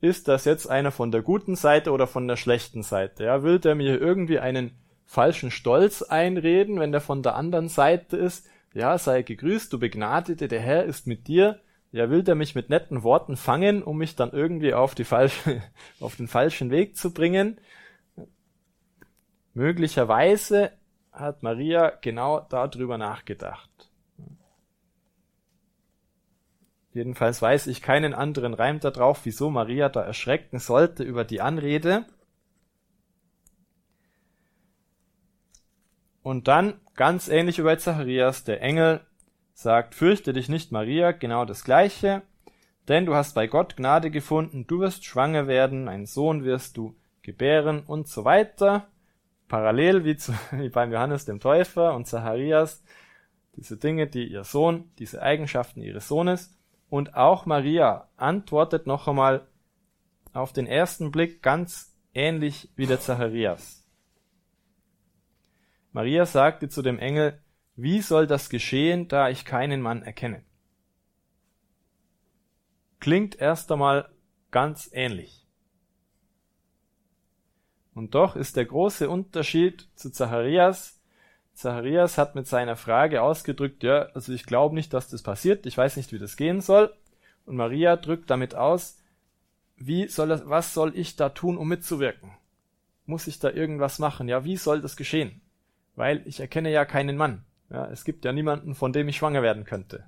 Ist 0.00 0.28
das 0.28 0.44
jetzt 0.44 0.66
einer 0.66 0.92
von 0.92 1.10
der 1.10 1.22
guten 1.22 1.56
Seite 1.56 1.90
oder 1.90 2.06
von 2.06 2.28
der 2.28 2.36
schlechten 2.36 2.82
Seite? 2.82 3.24
Ja, 3.24 3.42
will 3.42 3.58
der 3.58 3.74
mir 3.74 4.00
irgendwie 4.00 4.38
einen 4.38 4.72
falschen 5.04 5.50
Stolz 5.50 6.02
einreden, 6.02 6.78
wenn 6.78 6.92
der 6.92 7.00
von 7.00 7.22
der 7.22 7.34
anderen 7.34 7.68
Seite 7.68 8.16
ist? 8.16 8.46
Ja, 8.74 8.96
sei 8.98 9.22
gegrüßt, 9.22 9.72
du 9.72 9.78
Begnadete, 9.78 10.48
der 10.48 10.60
Herr 10.60 10.84
ist 10.84 11.06
mit 11.06 11.26
dir 11.26 11.60
ja, 11.90 12.10
will 12.10 12.22
der 12.22 12.34
mich 12.34 12.54
mit 12.54 12.68
netten 12.68 13.02
Worten 13.02 13.36
fangen, 13.36 13.82
um 13.82 13.96
mich 13.98 14.14
dann 14.14 14.32
irgendwie 14.32 14.74
auf 14.74 14.94
die 14.94 15.04
falsche, 15.04 15.62
auf 16.00 16.16
den 16.16 16.28
falschen 16.28 16.70
Weg 16.70 16.96
zu 16.96 17.12
bringen? 17.12 17.58
Möglicherweise 19.54 20.72
hat 21.12 21.42
Maria 21.42 21.90
genau 22.00 22.40
darüber 22.40 22.98
nachgedacht. 22.98 23.87
Jedenfalls 26.92 27.42
weiß 27.42 27.66
ich 27.66 27.82
keinen 27.82 28.14
anderen 28.14 28.54
Reim 28.54 28.80
darauf, 28.80 29.20
wieso 29.24 29.50
Maria 29.50 29.88
da 29.88 30.02
erschrecken 30.02 30.58
sollte 30.58 31.04
über 31.04 31.24
die 31.24 31.40
Anrede. 31.40 32.06
Und 36.22 36.48
dann, 36.48 36.80
ganz 36.94 37.28
ähnlich 37.28 37.58
wie 37.58 37.62
bei 37.62 37.76
Zacharias, 37.76 38.44
der 38.44 38.62
Engel 38.62 39.00
sagt, 39.54 39.94
fürchte 39.94 40.32
dich 40.32 40.48
nicht, 40.48 40.72
Maria, 40.72 41.12
genau 41.12 41.44
das 41.44 41.64
gleiche, 41.64 42.22
denn 42.88 43.06
du 43.06 43.14
hast 43.14 43.34
bei 43.34 43.46
Gott 43.46 43.76
Gnade 43.76 44.10
gefunden, 44.10 44.66
du 44.66 44.80
wirst 44.80 45.04
schwanger 45.04 45.46
werden, 45.46 45.88
einen 45.88 46.06
Sohn 46.06 46.44
wirst 46.44 46.76
du 46.76 46.96
gebären 47.22 47.82
und 47.86 48.08
so 48.08 48.24
weiter. 48.24 48.88
Parallel 49.48 50.04
wie, 50.04 50.16
zu, 50.16 50.32
wie 50.52 50.68
beim 50.70 50.92
Johannes 50.92 51.24
dem 51.24 51.40
Täufer 51.40 51.94
und 51.94 52.06
Zacharias, 52.06 52.82
diese 53.56 53.76
Dinge, 53.76 54.06
die 54.06 54.28
ihr 54.28 54.44
Sohn, 54.44 54.90
diese 54.98 55.20
Eigenschaften 55.22 55.82
ihres 55.82 56.08
Sohnes. 56.08 56.57
Und 56.88 57.14
auch 57.14 57.46
Maria 57.46 58.08
antwortet 58.16 58.86
noch 58.86 59.08
einmal 59.08 59.46
auf 60.32 60.52
den 60.52 60.66
ersten 60.66 61.10
Blick 61.10 61.42
ganz 61.42 61.96
ähnlich 62.14 62.70
wie 62.76 62.86
der 62.86 63.00
Zacharias. 63.00 63.86
Maria 65.92 66.26
sagte 66.26 66.68
zu 66.68 66.82
dem 66.82 66.98
Engel, 66.98 67.42
wie 67.76 68.00
soll 68.00 68.26
das 68.26 68.50
geschehen, 68.50 69.08
da 69.08 69.28
ich 69.28 69.44
keinen 69.44 69.80
Mann 69.80 70.02
erkenne? 70.02 70.44
Klingt 73.00 73.36
erst 73.36 73.70
einmal 73.70 74.10
ganz 74.50 74.90
ähnlich. 74.92 75.46
Und 77.94 78.14
doch 78.14 78.36
ist 78.36 78.56
der 78.56 78.64
große 78.64 79.08
Unterschied 79.10 79.88
zu 79.94 80.10
Zacharias. 80.10 80.97
Zacharias 81.58 82.18
hat 82.18 82.36
mit 82.36 82.46
seiner 82.46 82.76
Frage 82.76 83.20
ausgedrückt, 83.20 83.82
ja, 83.82 84.02
also 84.14 84.32
ich 84.32 84.46
glaube 84.46 84.76
nicht, 84.76 84.94
dass 84.94 85.08
das 85.08 85.22
passiert, 85.22 85.66
ich 85.66 85.76
weiß 85.76 85.96
nicht, 85.96 86.12
wie 86.12 86.18
das 86.20 86.36
gehen 86.36 86.60
soll. 86.60 86.94
Und 87.46 87.56
Maria 87.56 87.96
drückt 87.96 88.30
damit 88.30 88.54
aus, 88.54 89.02
wie 89.74 90.06
soll 90.06 90.28
das, 90.28 90.48
was 90.48 90.72
soll 90.72 90.96
ich 90.96 91.16
da 91.16 91.30
tun, 91.30 91.58
um 91.58 91.66
mitzuwirken? 91.66 92.30
Muss 93.06 93.26
ich 93.26 93.40
da 93.40 93.50
irgendwas 93.50 93.98
machen? 93.98 94.28
Ja, 94.28 94.44
wie 94.44 94.56
soll 94.56 94.80
das 94.80 94.96
geschehen? 94.96 95.40
Weil 95.96 96.22
ich 96.26 96.38
erkenne 96.38 96.70
ja 96.70 96.84
keinen 96.84 97.16
Mann. 97.16 97.44
Ja, 97.70 97.86
es 97.86 98.04
gibt 98.04 98.24
ja 98.24 98.32
niemanden, 98.32 98.76
von 98.76 98.92
dem 98.92 99.08
ich 99.08 99.16
schwanger 99.16 99.42
werden 99.42 99.64
könnte. 99.64 100.06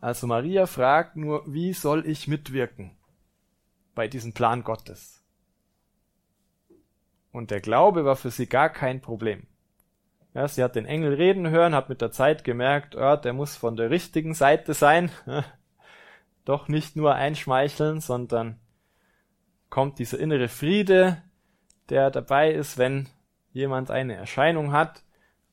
Also 0.00 0.26
Maria 0.26 0.64
fragt 0.64 1.16
nur, 1.16 1.42
wie 1.52 1.74
soll 1.74 2.06
ich 2.06 2.28
mitwirken 2.28 2.96
bei 3.94 4.08
diesem 4.08 4.32
Plan 4.32 4.64
Gottes? 4.64 5.25
Und 7.36 7.50
der 7.50 7.60
Glaube 7.60 8.06
war 8.06 8.16
für 8.16 8.30
sie 8.30 8.46
gar 8.46 8.70
kein 8.70 9.02
Problem. 9.02 9.46
Ja, 10.32 10.48
sie 10.48 10.64
hat 10.64 10.74
den 10.74 10.86
Engel 10.86 11.12
reden 11.12 11.50
hören, 11.50 11.74
hat 11.74 11.90
mit 11.90 12.00
der 12.00 12.10
Zeit 12.10 12.44
gemerkt, 12.44 12.96
oh, 12.96 13.14
der 13.16 13.34
muss 13.34 13.56
von 13.56 13.76
der 13.76 13.90
richtigen 13.90 14.32
Seite 14.32 14.72
sein. 14.72 15.10
Doch 16.46 16.68
nicht 16.68 16.96
nur 16.96 17.14
einschmeicheln, 17.14 18.00
sondern 18.00 18.58
kommt 19.68 19.98
dieser 19.98 20.18
innere 20.18 20.48
Friede, 20.48 21.22
der 21.90 22.10
dabei 22.10 22.52
ist, 22.52 22.78
wenn 22.78 23.06
jemand 23.52 23.90
eine 23.90 24.14
Erscheinung 24.14 24.72
hat 24.72 25.04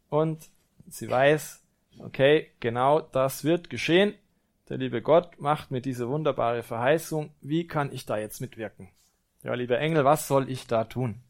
und 0.07 0.49
sie 0.87 1.09
weiß, 1.09 1.65
okay, 1.99 2.49
genau 2.61 3.01
das 3.01 3.43
wird 3.43 3.69
geschehen. 3.69 4.13
Der 4.69 4.77
liebe 4.77 5.01
Gott 5.01 5.37
macht 5.37 5.69
mir 5.69 5.81
diese 5.81 6.07
wunderbare 6.07 6.63
Verheißung. 6.63 7.33
Wie 7.41 7.67
kann 7.67 7.91
ich 7.91 8.05
da 8.05 8.17
jetzt 8.17 8.39
mitwirken? 8.39 8.87
Ja, 9.43 9.53
lieber 9.53 9.79
Engel, 9.79 10.05
was 10.05 10.29
soll 10.29 10.49
ich 10.49 10.65
da 10.65 10.85
tun? 10.85 11.21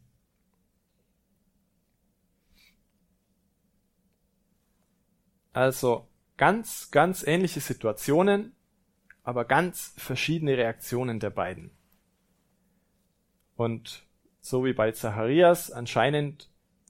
Also 5.53 6.07
ganz, 6.35 6.91
ganz 6.91 7.25
ähnliche 7.25 7.59
Situationen, 7.59 8.55
aber 9.23 9.45
ganz 9.45 9.93
verschiedene 9.97 10.57
Reaktionen 10.57 11.19
der 11.19 11.29
beiden. 11.29 11.71
Und 13.55 14.03
so 14.41 14.65
wie 14.65 14.73
bei 14.73 14.91
Zacharias 14.91 15.71
anscheinend 15.71 16.49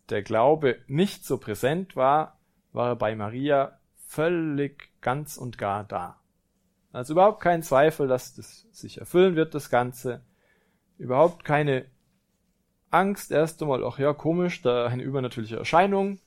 der 0.10 0.24
Glaube 0.24 0.80
nicht 0.88 1.26
so 1.26 1.38
präsent 1.38 1.96
war, 1.96 2.40
war 2.72 2.90
er 2.90 2.96
bei 2.96 3.16
Maria 3.16 3.80
völlig 4.08 4.90
ganz 5.02 5.38
und 5.38 5.58
gar 5.58 5.84
da. 5.84 6.20
Also 6.92 7.14
überhaupt 7.14 7.42
kein 7.42 7.64
Zweifel, 7.64 8.08
dass 8.08 8.36
das 8.36 8.68
sich 8.72 9.00
erfüllen 9.00 9.36
wird, 9.36 9.56
das 9.56 9.70
Ganze. 9.70 10.24
Überhaupt 10.98 11.44
keine 11.44 11.86
Angst, 12.92 13.32
erst 13.32 13.62
einmal, 13.62 13.84
ach 13.84 13.98
ja, 13.98 14.14
komisch, 14.14 14.62
da 14.62 14.86
eine 14.86 15.04
übernatürliche 15.04 15.58
Erscheinung. 15.58 16.20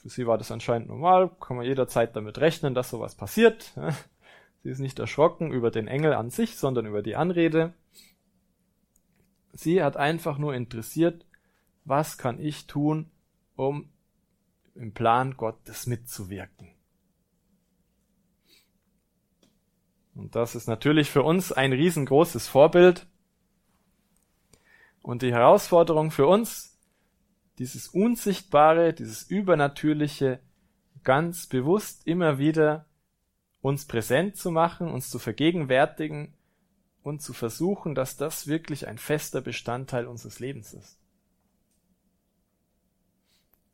Für 0.00 0.08
sie 0.08 0.26
war 0.26 0.38
das 0.38 0.50
anscheinend 0.50 0.88
normal, 0.88 1.30
kann 1.40 1.56
man 1.56 1.66
jederzeit 1.66 2.16
damit 2.16 2.38
rechnen, 2.38 2.74
dass 2.74 2.90
sowas 2.90 3.14
passiert. 3.14 3.74
Sie 4.62 4.70
ist 4.70 4.78
nicht 4.78 4.98
erschrocken 4.98 5.52
über 5.52 5.70
den 5.70 5.88
Engel 5.88 6.12
an 6.12 6.30
sich, 6.30 6.56
sondern 6.56 6.86
über 6.86 7.02
die 7.02 7.16
Anrede. 7.16 7.72
Sie 9.52 9.82
hat 9.82 9.96
einfach 9.96 10.38
nur 10.38 10.54
interessiert, 10.54 11.26
was 11.84 12.18
kann 12.18 12.38
ich 12.38 12.66
tun, 12.66 13.10
um 13.56 13.90
im 14.74 14.92
Plan 14.92 15.36
Gottes 15.36 15.86
mitzuwirken. 15.86 16.68
Und 20.14 20.34
das 20.34 20.54
ist 20.54 20.68
natürlich 20.68 21.10
für 21.10 21.22
uns 21.22 21.52
ein 21.52 21.72
riesengroßes 21.72 22.48
Vorbild. 22.48 23.06
Und 25.02 25.22
die 25.22 25.32
Herausforderung 25.32 26.10
für 26.10 26.26
uns, 26.26 26.69
dieses 27.60 27.88
Unsichtbare, 27.88 28.94
dieses 28.94 29.22
Übernatürliche 29.22 30.40
ganz 31.04 31.46
bewusst 31.46 32.06
immer 32.06 32.38
wieder 32.38 32.86
uns 33.60 33.84
präsent 33.84 34.36
zu 34.36 34.50
machen, 34.50 34.88
uns 34.88 35.10
zu 35.10 35.18
vergegenwärtigen 35.18 36.32
und 37.02 37.20
zu 37.20 37.34
versuchen, 37.34 37.94
dass 37.94 38.16
das 38.16 38.46
wirklich 38.46 38.88
ein 38.88 38.96
fester 38.96 39.42
Bestandteil 39.42 40.06
unseres 40.06 40.40
Lebens 40.40 40.72
ist. 40.72 40.98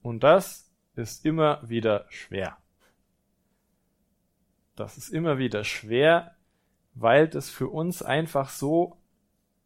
Und 0.02 0.24
das 0.24 0.68
ist 0.96 1.24
immer 1.24 1.68
wieder 1.68 2.06
schwer. 2.08 2.58
Das 4.74 4.98
ist 4.98 5.10
immer 5.10 5.38
wieder 5.38 5.62
schwer, 5.62 6.34
weil 6.94 7.28
das 7.28 7.50
für 7.50 7.68
uns 7.68 8.02
einfach 8.02 8.48
so 8.48 9.00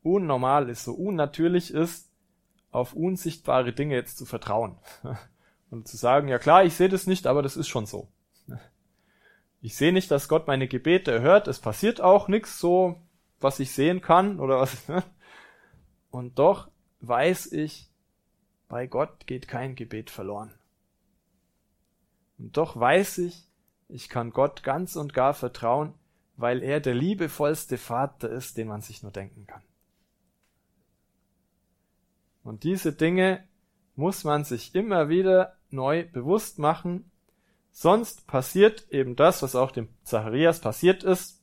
unnormal 0.02 0.68
ist, 0.68 0.84
so 0.84 0.92
unnatürlich 0.92 1.72
ist, 1.72 2.09
auf 2.70 2.92
unsichtbare 2.92 3.72
Dinge 3.72 3.94
jetzt 3.94 4.18
zu 4.18 4.26
vertrauen. 4.26 4.76
Und 5.70 5.86
zu 5.86 5.96
sagen, 5.96 6.28
ja 6.28 6.38
klar, 6.38 6.64
ich 6.64 6.74
sehe 6.74 6.88
das 6.88 7.06
nicht, 7.06 7.26
aber 7.26 7.42
das 7.42 7.56
ist 7.56 7.68
schon 7.68 7.86
so. 7.86 8.08
Ich 9.62 9.76
sehe 9.76 9.92
nicht, 9.92 10.10
dass 10.10 10.30
Gott 10.30 10.46
meine 10.46 10.68
Gebete 10.68 11.12
erhört, 11.12 11.46
es 11.46 11.58
passiert 11.58 12.00
auch 12.00 12.28
nichts 12.28 12.58
so, 12.58 12.96
was 13.40 13.60
ich 13.60 13.72
sehen 13.72 14.00
kann 14.00 14.40
oder 14.40 14.58
was. 14.58 14.74
Und 16.10 16.38
doch 16.38 16.70
weiß 17.00 17.52
ich, 17.52 17.90
bei 18.68 18.86
Gott 18.86 19.26
geht 19.26 19.48
kein 19.48 19.74
Gebet 19.74 20.08
verloren. 20.08 20.54
Und 22.38 22.56
doch 22.56 22.78
weiß 22.78 23.18
ich, 23.18 23.48
ich 23.88 24.08
kann 24.08 24.30
Gott 24.30 24.62
ganz 24.62 24.96
und 24.96 25.12
gar 25.12 25.34
vertrauen, 25.34 25.92
weil 26.36 26.62
er 26.62 26.80
der 26.80 26.94
liebevollste 26.94 27.76
Vater 27.76 28.30
ist, 28.30 28.56
den 28.56 28.68
man 28.68 28.80
sich 28.80 29.02
nur 29.02 29.12
denken 29.12 29.46
kann. 29.46 29.62
Und 32.42 32.64
diese 32.64 32.92
Dinge 32.92 33.44
muss 33.96 34.24
man 34.24 34.44
sich 34.44 34.74
immer 34.74 35.08
wieder 35.08 35.56
neu 35.70 36.04
bewusst 36.04 36.58
machen, 36.58 37.10
sonst 37.70 38.26
passiert 38.26 38.90
eben 38.90 39.16
das, 39.16 39.42
was 39.42 39.54
auch 39.54 39.70
dem 39.70 39.88
Zacharias 40.02 40.60
passiert 40.60 41.04
ist. 41.04 41.42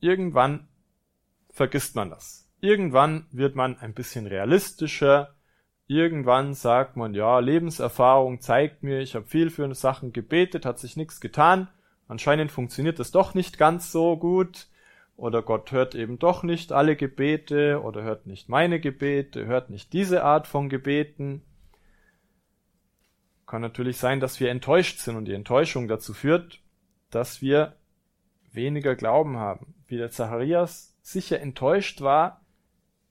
Irgendwann 0.00 0.68
vergisst 1.50 1.94
man 1.94 2.10
das. 2.10 2.48
Irgendwann 2.60 3.26
wird 3.30 3.56
man 3.56 3.78
ein 3.78 3.94
bisschen 3.94 4.26
realistischer. 4.26 5.34
Irgendwann 5.86 6.54
sagt 6.54 6.96
man, 6.96 7.14
ja, 7.14 7.38
Lebenserfahrung 7.40 8.40
zeigt 8.40 8.82
mir, 8.82 9.00
ich 9.00 9.14
habe 9.14 9.26
viel 9.26 9.50
für 9.50 9.72
Sachen 9.74 10.12
gebetet, 10.12 10.64
hat 10.64 10.78
sich 10.78 10.96
nichts 10.96 11.20
getan. 11.20 11.68
Anscheinend 12.08 12.50
funktioniert 12.50 12.98
das 12.98 13.10
doch 13.10 13.34
nicht 13.34 13.58
ganz 13.58 13.92
so 13.92 14.16
gut. 14.16 14.68
Oder 15.16 15.42
Gott 15.42 15.72
hört 15.72 15.94
eben 15.94 16.18
doch 16.18 16.42
nicht 16.42 16.72
alle 16.72 16.96
Gebete 16.96 17.82
oder 17.82 18.02
hört 18.02 18.26
nicht 18.26 18.48
meine 18.48 18.80
Gebete, 18.80 19.46
hört 19.46 19.70
nicht 19.70 19.92
diese 19.92 20.24
Art 20.24 20.46
von 20.46 20.68
Gebeten. 20.68 21.42
Kann 23.46 23.62
natürlich 23.62 23.98
sein, 23.98 24.20
dass 24.20 24.40
wir 24.40 24.50
enttäuscht 24.50 24.98
sind 24.98 25.16
und 25.16 25.26
die 25.26 25.34
Enttäuschung 25.34 25.86
dazu 25.86 26.14
führt, 26.14 26.60
dass 27.10 27.42
wir 27.42 27.76
weniger 28.50 28.96
Glauben 28.96 29.36
haben. 29.36 29.74
Wie 29.86 29.98
der 29.98 30.10
Zacharias 30.10 30.96
sicher 31.02 31.40
enttäuscht 31.40 32.00
war, 32.00 32.40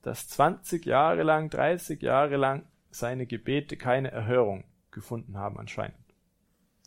dass 0.01 0.27
20 0.29 0.85
Jahre 0.85 1.23
lang, 1.23 1.49
30 1.49 2.01
Jahre 2.01 2.37
lang 2.37 2.65
seine 2.89 3.25
Gebete 3.25 3.77
keine 3.77 4.11
Erhörung 4.11 4.63
gefunden 4.89 5.37
haben 5.37 5.59
anscheinend. 5.59 5.97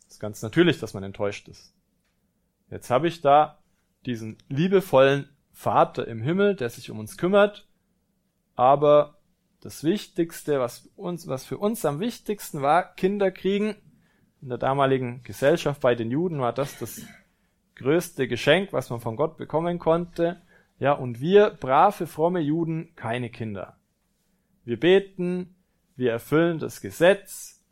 Das 0.04 0.14
ist 0.14 0.20
ganz 0.20 0.42
natürlich, 0.42 0.80
dass 0.80 0.94
man 0.94 1.04
enttäuscht 1.04 1.48
ist. 1.48 1.74
Jetzt 2.70 2.90
habe 2.90 3.08
ich 3.08 3.20
da 3.20 3.62
diesen 4.06 4.36
liebevollen 4.48 5.28
Vater 5.52 6.06
im 6.08 6.20
Himmel, 6.20 6.56
der 6.56 6.70
sich 6.70 6.90
um 6.90 6.98
uns 6.98 7.16
kümmert, 7.16 7.66
aber 8.56 9.18
das 9.60 9.82
Wichtigste, 9.82 10.60
was 10.60 10.90
uns, 10.96 11.26
was 11.26 11.44
für 11.44 11.58
uns 11.58 11.84
am 11.84 12.00
wichtigsten 12.00 12.60
war, 12.60 12.94
Kinder 12.94 13.30
kriegen. 13.30 13.76
In 14.42 14.50
der 14.50 14.58
damaligen 14.58 15.22
Gesellschaft 15.22 15.80
bei 15.80 15.94
den 15.94 16.10
Juden 16.10 16.38
war 16.38 16.52
das 16.52 16.78
das 16.78 17.00
größte 17.76 18.28
Geschenk, 18.28 18.72
was 18.72 18.90
man 18.90 19.00
von 19.00 19.16
Gott 19.16 19.38
bekommen 19.38 19.78
konnte. 19.78 20.42
Ja, 20.78 20.92
und 20.92 21.20
wir, 21.20 21.56
brave, 21.58 22.06
fromme 22.06 22.40
Juden, 22.40 22.94
keine 22.94 23.30
Kinder. 23.30 23.78
Wir 24.64 24.78
beten, 24.78 25.54
wir 25.96 26.12
erfüllen 26.12 26.58
das 26.58 26.80
Gesetz, 26.80 27.62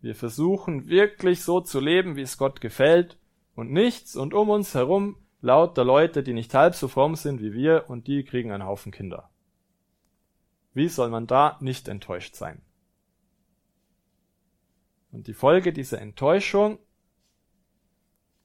wir 0.00 0.14
versuchen 0.14 0.88
wirklich 0.88 1.42
so 1.42 1.60
zu 1.60 1.80
leben, 1.80 2.16
wie 2.16 2.22
es 2.22 2.38
Gott 2.38 2.60
gefällt, 2.60 3.18
und 3.54 3.72
nichts 3.72 4.16
und 4.16 4.34
um 4.34 4.50
uns 4.50 4.74
herum 4.74 5.16
lauter 5.46 5.84
Leute, 5.84 6.22
die 6.22 6.34
nicht 6.34 6.52
halb 6.52 6.74
so 6.74 6.88
fromm 6.88 7.14
sind 7.14 7.40
wie 7.40 7.52
wir, 7.52 7.88
und 7.88 8.06
die 8.08 8.24
kriegen 8.24 8.50
einen 8.52 8.66
Haufen 8.66 8.92
Kinder. 8.92 9.30
Wie 10.74 10.88
soll 10.88 11.08
man 11.08 11.26
da 11.26 11.56
nicht 11.60 11.88
enttäuscht 11.88 12.34
sein? 12.34 12.60
Und 15.12 15.28
die 15.28 15.34
Folge 15.34 15.72
dieser 15.72 16.00
Enttäuschung 16.00 16.78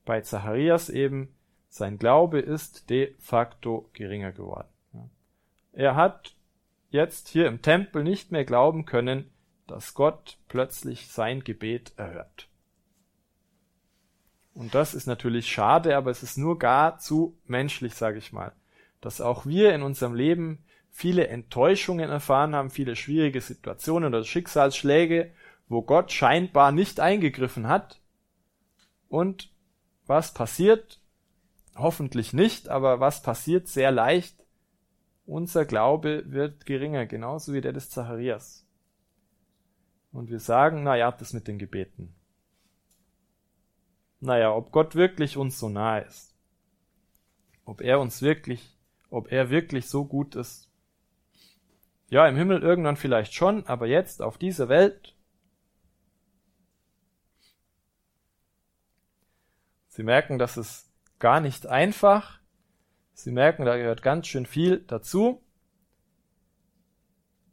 bei 0.05 0.21
Zacharias 0.21 0.89
eben, 0.89 1.35
sein 1.67 1.97
Glaube 1.97 2.39
ist 2.39 2.89
de 2.89 3.15
facto 3.17 3.89
geringer 3.93 4.31
geworden. 4.31 4.69
Er 5.73 5.95
hat 5.95 6.35
jetzt 6.89 7.29
hier 7.29 7.47
im 7.47 7.61
Tempel 7.61 8.03
nicht 8.03 8.31
mehr 8.31 8.45
glauben 8.45 8.85
können, 8.85 9.31
dass 9.67 9.93
Gott 9.93 10.37
plötzlich 10.47 11.07
sein 11.07 11.43
Gebet 11.43 11.93
erhört. 11.97 12.50
Und 14.53 14.75
das 14.75 14.93
ist 14.93 15.07
natürlich 15.07 15.49
schade, 15.49 15.95
aber 15.95 16.11
es 16.11 16.23
ist 16.23 16.37
nur 16.37 16.59
gar 16.59 16.99
zu 16.99 17.37
menschlich, 17.45 17.95
sage 17.95 18.17
ich 18.17 18.33
mal, 18.33 18.51
dass 18.99 19.21
auch 19.21 19.45
wir 19.45 19.73
in 19.73 19.81
unserem 19.81 20.13
Leben 20.13 20.63
viele 20.89 21.27
Enttäuschungen 21.27 22.09
erfahren 22.09 22.53
haben, 22.53 22.69
viele 22.69 22.95
schwierige 22.95 23.39
Situationen 23.39 24.13
oder 24.13 24.23
Schicksalsschläge, 24.23 25.31
wo 25.69 25.81
Gott 25.81 26.11
scheinbar 26.11 26.73
nicht 26.73 26.99
eingegriffen 26.99 27.67
hat. 27.67 28.01
Und 29.07 29.49
was 30.05 30.33
passiert? 30.33 30.99
Hoffentlich 31.75 32.33
nicht, 32.33 32.67
aber 32.67 32.99
was 32.99 33.23
passiert 33.23 33.69
sehr 33.69 33.91
leicht? 33.91 34.35
Unser 35.25 35.63
Glaube 35.63 36.23
wird 36.27 36.65
geringer, 36.65 37.05
genauso 37.05 37.53
wie 37.53 37.61
der 37.61 37.71
des 37.71 37.89
Zacharias. 37.89 38.65
Und 40.11 40.29
wir 40.29 40.41
sagen, 40.41 40.83
na 40.83 40.97
ja, 40.97 41.09
das 41.11 41.31
mit 41.31 41.47
den 41.47 41.57
Gebeten. 41.57 42.13
Naja, 44.21 44.53
ob 44.53 44.71
Gott 44.71 44.95
wirklich 44.95 45.35
uns 45.35 45.59
so 45.59 45.67
nahe 45.67 46.01
ist. 46.01 46.33
Ob 47.65 47.81
er 47.81 47.99
uns 47.99 48.21
wirklich, 48.21 48.77
ob 49.09 49.31
er 49.31 49.49
wirklich 49.49 49.89
so 49.89 50.05
gut 50.05 50.35
ist. 50.35 50.71
Ja, 52.09 52.27
im 52.27 52.35
Himmel 52.35 52.61
irgendwann 52.61 52.97
vielleicht 52.97 53.33
schon, 53.33 53.65
aber 53.65 53.87
jetzt 53.87 54.21
auf 54.21 54.37
dieser 54.37 54.69
Welt 54.69 55.15
Sie 59.91 60.03
merken, 60.03 60.39
das 60.39 60.55
ist 60.55 60.89
gar 61.19 61.41
nicht 61.41 61.67
einfach. 61.67 62.39
Sie 63.13 63.31
merken, 63.31 63.65
da 63.65 63.75
gehört 63.75 64.01
ganz 64.01 64.25
schön 64.25 64.45
viel 64.45 64.79
dazu. 64.79 65.43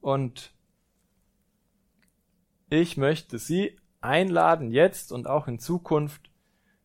Und 0.01 0.55
ich 2.71 2.97
möchte 2.97 3.41
Sie 3.41 3.77
einladen, 4.01 4.71
jetzt 4.71 5.11
und 5.11 5.27
auch 5.27 5.49
in 5.49 5.59
Zukunft, 5.59 6.31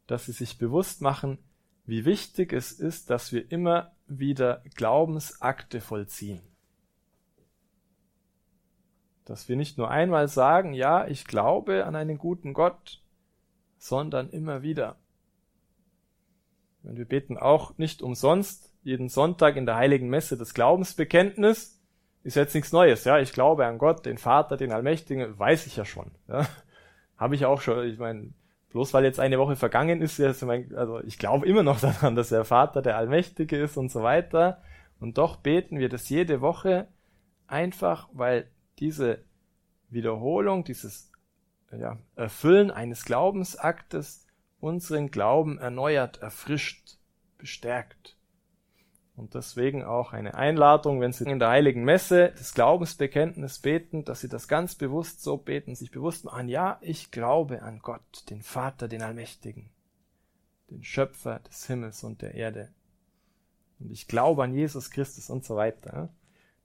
dass 0.07 0.25
Sie 0.25 0.31
sich 0.31 0.57
bewusst 0.57 1.01
machen, 1.01 1.37
wie 1.85 2.05
wichtig 2.05 2.53
es 2.53 2.71
ist, 2.71 3.09
dass 3.09 3.31
wir 3.31 3.51
immer 3.51 3.91
wieder 4.07 4.63
Glaubensakte 4.75 5.81
vollziehen. 5.81 6.41
Dass 9.25 9.47
wir 9.49 9.55
nicht 9.55 9.77
nur 9.77 9.89
einmal 9.89 10.27
sagen, 10.27 10.73
ja, 10.73 11.07
ich 11.07 11.25
glaube 11.25 11.85
an 11.85 11.95
einen 11.95 12.17
guten 12.17 12.53
Gott, 12.53 13.01
sondern 13.77 14.29
immer 14.29 14.61
wieder. 14.61 14.97
Und 16.83 16.97
wir 16.97 17.05
beten 17.05 17.37
auch 17.37 17.77
nicht 17.77 18.01
umsonst 18.01 18.73
jeden 18.83 19.07
Sonntag 19.07 19.55
in 19.55 19.65
der 19.65 19.75
heiligen 19.75 20.09
Messe 20.09 20.37
das 20.37 20.53
Glaubensbekenntnis. 20.53 21.81
Ist 22.23 22.35
jetzt 22.35 22.53
nichts 22.53 22.71
Neues, 22.71 23.05
ja. 23.05 23.19
Ich 23.19 23.33
glaube 23.33 23.65
an 23.65 23.77
Gott, 23.77 24.05
den 24.05 24.17
Vater, 24.17 24.57
den 24.57 24.71
Allmächtigen, 24.71 25.37
weiß 25.37 25.67
ich 25.67 25.77
ja 25.77 25.85
schon. 25.85 26.11
Ja. 26.27 26.47
Habe 27.17 27.35
ich 27.35 27.45
auch 27.45 27.61
schon, 27.61 27.85
ich 27.87 27.97
meine, 27.97 28.33
bloß 28.73 28.93
weil 28.93 29.05
jetzt 29.05 29.19
eine 29.19 29.39
Woche 29.39 29.55
vergangen 29.55 30.01
ist, 30.01 30.19
also 30.19 30.99
ich 31.01 31.17
glaube 31.17 31.45
immer 31.47 31.63
noch 31.63 31.79
daran, 31.81 32.15
dass 32.15 32.29
der 32.29 32.43
Vater 32.43 32.81
der 32.81 32.97
Allmächtige 32.97 33.57
ist 33.57 33.77
und 33.77 33.89
so 33.89 34.03
weiter. 34.03 34.61
Und 34.99 35.17
doch 35.17 35.37
beten 35.37 35.79
wir 35.79 35.89
das 35.89 36.09
jede 36.09 36.41
Woche 36.41 36.87
einfach, 37.47 38.09
weil 38.13 38.49
diese 38.79 39.23
Wiederholung, 39.89 40.63
dieses 40.63 41.11
ja, 41.71 41.97
Erfüllen 42.15 42.71
eines 42.71 43.05
Glaubensaktes 43.05 44.27
unseren 44.59 45.11
Glauben 45.11 45.59
erneuert, 45.59 46.21
erfrischt, 46.21 46.97
bestärkt. 47.37 48.17
Und 49.15 49.35
deswegen 49.35 49.83
auch 49.83 50.11
eine 50.11 50.33
Einladung, 50.33 50.99
wenn 50.99 51.13
Sie 51.13 51.29
in 51.29 51.37
der 51.37 51.49
heiligen 51.49 51.83
Messe 51.83 52.33
das 52.35 52.53
Glaubensbekenntnis 52.55 53.59
beten, 53.59 54.05
dass 54.05 54.21
Sie 54.21 54.27
das 54.27 54.47
ganz 54.47 54.73
bewusst 54.73 55.21
so 55.21 55.37
beten, 55.37 55.75
sich 55.75 55.91
bewusst 55.91 56.25
machen, 56.25 56.49
ja, 56.49 56.79
ich 56.81 57.11
glaube 57.11 57.61
an 57.61 57.79
Gott, 57.79 58.29
den 58.31 58.41
Vater, 58.41 58.87
den 58.87 59.03
Allmächtigen, 59.03 59.69
den 60.71 60.83
Schöpfer 60.83 61.39
des 61.39 61.67
Himmels 61.67 62.03
und 62.03 62.23
der 62.23 62.33
Erde. 62.33 62.69
Und 63.79 63.91
ich 63.91 64.07
glaube 64.07 64.43
an 64.43 64.53
Jesus 64.53 64.89
Christus 64.89 65.29
und 65.29 65.45
so 65.45 65.55
weiter. 65.55 66.09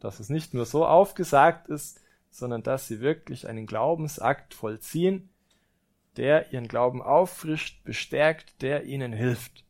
Dass 0.01 0.21
es 0.21 0.29
nicht 0.29 0.55
nur 0.55 0.65
so 0.65 0.87
aufgesagt 0.87 1.69
ist, 1.69 2.01
sondern 2.31 2.63
dass 2.63 2.89
Sie 2.89 3.01
wirklich 3.01 3.47
einen 3.49 3.67
Glaubensakt 3.67 4.55
vollziehen, 4.55 5.29
der 6.17 6.53
Ihren 6.53 6.69
Glauben 6.69 7.03
auffrischt, 7.03 7.85
bestärkt, 7.85 8.63
der 8.63 8.85
Ihnen 8.85 9.13
hilft. 9.13 9.65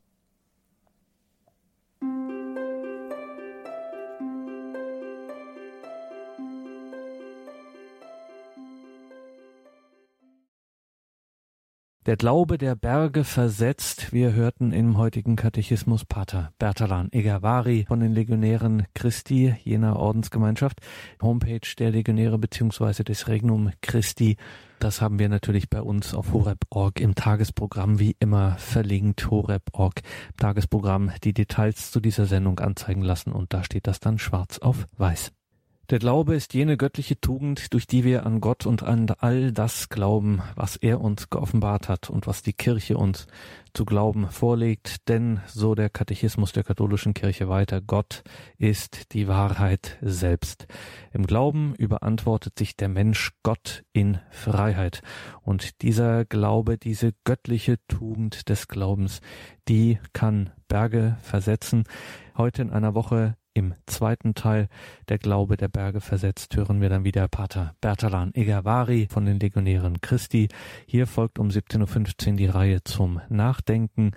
Der 12.09 12.17
Glaube 12.17 12.57
der 12.57 12.75
Berge 12.75 13.23
versetzt. 13.23 14.15
Wir 14.15 14.33
hörten 14.33 14.73
im 14.73 14.97
heutigen 14.97 15.37
Katechismus 15.37 16.07
Pater 16.07 16.53
Bertalan 16.59 17.13
Egavari 17.13 17.85
von 17.87 18.01
den 18.01 18.15
Legionären 18.15 18.87
Christi, 18.95 19.55
jener 19.63 19.97
Ordensgemeinschaft, 19.97 20.81
Homepage 21.21 21.61
der 21.79 21.91
Legionäre 21.91 22.39
beziehungsweise 22.39 23.05
des 23.05 23.29
Regnum 23.29 23.73
Christi. 23.83 24.39
Das 24.79 25.03
haben 25.03 25.19
wir 25.19 25.29
natürlich 25.29 25.69
bei 25.69 25.83
uns 25.83 26.15
auf 26.15 26.33
horeb.org 26.33 26.99
im 26.99 27.15
Tagesprogramm 27.15 27.99
wie 27.99 28.17
immer 28.21 28.57
verlinkt. 28.57 29.31
horeb.org 29.31 30.01
Tagesprogramm 30.39 31.13
die 31.25 31.35
Details 31.35 31.91
zu 31.91 32.01
dieser 32.01 32.25
Sendung 32.25 32.59
anzeigen 32.59 33.03
lassen 33.03 33.33
und 33.33 33.53
da 33.53 33.63
steht 33.63 33.87
das 33.87 34.01
dann 34.01 34.19
schwarz 34.19 34.59
auf 34.61 34.87
weiß. 34.97 35.33
Der 35.91 35.99
Glaube 35.99 36.35
ist 36.35 36.53
jene 36.53 36.77
göttliche 36.77 37.19
Tugend, 37.19 37.73
durch 37.73 37.87
die 37.87 38.05
wir 38.05 38.27
an 38.27 38.43
Gott 38.43 38.67
und 38.67 38.83
an 38.83 39.07
all 39.21 39.53
das 39.53 39.89
glauben, 39.89 40.43
was 40.55 40.77
er 40.77 41.01
uns 41.01 41.31
geoffenbart 41.31 41.89
hat 41.89 42.11
und 42.11 42.27
was 42.27 42.43
die 42.43 42.53
Kirche 42.53 42.99
uns 42.99 43.27
zu 43.73 43.87
glauben 43.87 44.29
vorlegt. 44.29 45.09
Denn, 45.09 45.41
so 45.47 45.75
der 45.75 45.89
Katechismus 45.89 46.53
der 46.53 46.65
katholischen 46.65 47.15
Kirche 47.15 47.49
weiter, 47.49 47.81
Gott 47.81 48.23
ist 48.59 49.15
die 49.15 49.29
Wahrheit 49.29 49.97
selbst. 50.03 50.67
Im 51.11 51.27
Glauben 51.27 51.75
überantwortet 51.77 52.59
sich 52.59 52.77
der 52.77 52.91
Mensch 52.91 53.31
Gott 53.43 53.83
in 53.95 54.19
Freiheit. 54.31 55.01
Und 55.41 55.81
dieser 55.81 56.27
Glaube, 56.27 56.77
diese 56.77 57.15
göttliche 57.25 57.79
Tugend 57.89 58.51
des 58.51 58.69
Glaubens, 58.69 59.23
die 59.69 59.99
kann 60.13 60.51
Berge 60.69 61.17
versetzen. 61.23 61.85
Heute 62.37 62.61
in 62.61 62.69
einer 62.69 62.95
Woche 62.95 63.39
im 63.55 63.75
zweiten 63.87 64.35
Teil 64.35 64.69
Der 65.09 65.19
Glaube 65.19 65.57
der 65.57 65.69
Berge 65.69 66.01
versetzt 66.01 66.57
hören 66.57 66.81
wir 66.81 66.89
dann 66.89 67.05
wieder 67.05 67.29
Pater 67.29 67.75
Bertalan 67.81 68.35
Egavari 68.35 69.09
von 69.11 69.25
den 69.25 69.41
Legionären 69.41 70.01
Christi. 70.01 70.49
Hier 70.87 71.07
folgt 71.07 71.39
um 71.39 71.49
17.15 71.49 72.31
Uhr 72.31 72.37
die 72.37 72.47
Reihe 72.47 72.85
zum 72.85 73.21
Nachdenken. 73.29 74.13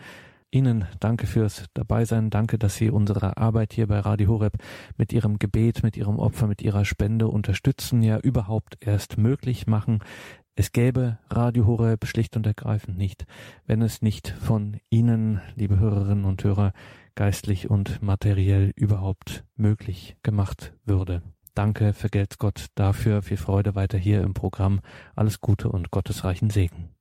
Ihnen 0.52 0.86
danke 1.00 1.28
fürs 1.28 1.66
Dabeisein. 1.74 2.30
Danke, 2.30 2.58
dass 2.58 2.76
Sie 2.76 2.90
unsere 2.90 3.38
Arbeit 3.38 3.74
hier 3.74 3.88
bei 3.88 4.00
Radio 4.00 4.28
Horeb 4.28 4.58
mit 4.98 5.14
Ihrem 5.14 5.40
Gebet, 5.40 5.82
mit 5.82 5.96
Ihrem 5.96 6.20
Opfer, 6.20 6.48
mit 6.48 6.62
Ihrer 6.62 6.84
Spende 6.84 7.30
unterstützen, 7.30 8.04
ja 8.04 8.20
überhaupt 8.20 8.78
erst 8.82 9.18
möglich 9.18 9.66
machen. 9.66 10.00
Es 10.56 10.74
gäbe 10.74 11.18
Radio 11.30 11.66
Horeb 11.66 12.06
schlicht 12.06 12.36
und 12.36 12.46
ergreifend 12.46 12.98
nicht, 12.98 13.26
wenn 13.66 13.82
es 13.82 14.02
nicht 14.02 14.28
von 14.28 14.78
Ihnen, 14.90 15.40
liebe 15.56 15.80
Hörerinnen 15.80 16.26
und 16.26 16.44
Hörer, 16.44 16.74
geistlich 17.16 17.70
und 17.70 18.02
materiell 18.02 18.72
überhaupt 18.76 19.44
möglich 19.56 20.16
gemacht 20.24 20.74
würde. 20.86 21.22
Danke, 21.54 21.94
vergelt's 21.94 22.38
Gott 22.38 22.68
dafür. 22.76 23.22
Viel 23.22 23.38
Freude 23.38 23.76
weiter 23.76 23.98
hier 23.98 24.22
im 24.22 24.34
Programm. 24.34 24.80
Alles 25.16 25.42
Gute 25.42 25.70
und 25.70 25.92
gottesreichen 25.92 26.50
Segen. 26.50 26.92